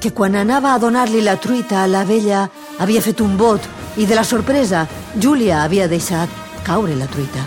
Que 0.00 0.12
quan 0.12 0.36
anava 0.36 0.74
a 0.74 0.78
donar-li 0.80 1.20
la 1.24 1.36
truita 1.40 1.82
a 1.82 1.88
la 1.88 2.04
vella 2.08 2.46
havia 2.80 3.02
fet 3.04 3.20
un 3.24 3.36
bot 3.36 3.64
i 3.96 4.06
de 4.06 4.14
la 4.14 4.24
sorpresa 4.24 4.86
Júlia 5.16 5.62
havia 5.62 5.88
deixat 5.88 6.28
caure 6.66 6.96
la 6.96 7.08
truita. 7.08 7.44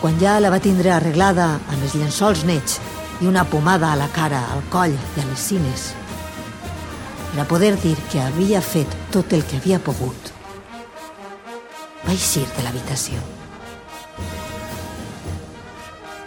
Quan 0.00 0.16
ja 0.20 0.38
la 0.40 0.50
va 0.50 0.60
tindre 0.62 0.92
arreglada 0.94 1.48
amb 1.58 1.82
els 1.82 1.96
llençols 1.98 2.44
nets 2.48 2.78
i 3.20 3.26
una 3.26 3.44
pomada 3.44 3.92
a 3.92 3.98
la 3.98 4.08
cara, 4.14 4.44
al 4.54 4.62
coll 4.72 4.94
i 4.94 5.20
a 5.20 5.26
les 5.26 5.48
cines, 5.50 5.88
per 7.32 7.42
a 7.42 7.48
poder 7.50 7.74
dir 7.82 7.96
que 8.10 8.22
havia 8.22 8.62
fet 8.64 8.94
tot 9.14 9.32
el 9.36 9.44
que 9.46 9.58
havia 9.60 9.78
pogut, 9.78 10.32
va 12.06 12.14
eixir 12.14 12.46
de 12.56 12.64
l'habitació. 12.64 13.20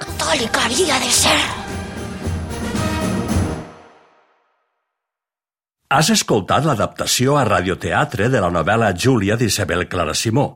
Catòlica 0.03 0.67
havia 0.67 0.99
de 1.01 1.11
ser. 1.11 1.39
Has 5.91 6.07
escoltat 6.13 6.63
l'adaptació 6.63 7.35
a 7.35 7.43
radioteatre 7.43 8.29
de 8.31 8.39
la 8.39 8.49
novel·la 8.55 8.93
Júlia 8.95 9.35
d'Isabel 9.35 9.89
Clara 9.91 10.13
Simó, 10.15 10.53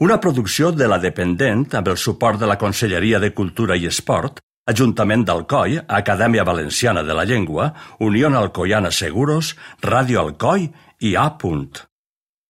una 0.00 0.16
producció 0.24 0.70
de 0.72 0.88
la 0.88 0.96
Dependent 1.02 1.66
amb 1.76 1.90
el 1.92 1.98
suport 2.00 2.40
de 2.40 2.48
la 2.48 2.56
Conselleria 2.56 3.20
de 3.20 3.34
Cultura 3.36 3.76
i 3.76 3.84
Esport, 3.90 4.40
Ajuntament 4.64 5.26
d'Alcoi, 5.28 5.76
Acadèmia 5.86 6.44
Valenciana 6.48 7.02
de 7.04 7.12
la 7.12 7.26
Llengua, 7.28 7.74
Unió 8.00 8.30
Alcoiana 8.32 8.90
Seguros, 8.90 9.54
Ràdio 9.82 10.22
Alcoi 10.22 10.70
i 11.00 11.14
A. 11.14 11.26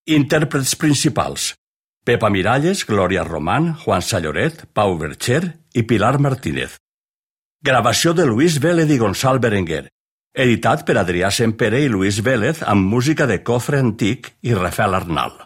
Intèrprets 0.06 0.76
principals. 0.76 1.54
Pepa 2.04 2.30
Miralles, 2.30 2.86
Glòria 2.86 3.24
Román, 3.24 3.74
Juan 3.82 4.02
Salloret, 4.02 4.66
Pau 4.72 4.96
Bercher 4.96 5.58
i 5.74 5.82
Pilar 5.82 6.20
Martínez. 6.20 6.78
Gravació 7.64 8.12
de 8.14 8.26
Luis 8.26 8.60
Vélez 8.60 8.90
i 8.90 8.98
Gonçal 8.98 9.40
Berenguer. 9.40 9.88
Editat 10.34 10.80
per 10.82 10.96
Adrià 10.98 11.28
Sempere 11.30 11.78
i 11.78 11.86
Luis 11.86 12.16
Vélez 12.26 12.64
amb 12.66 12.88
música 12.90 13.28
de 13.30 13.36
Cofre 13.46 13.78
Antic 13.78 14.32
i 14.42 14.56
Rafael 14.58 14.96
Arnal. 14.98 15.36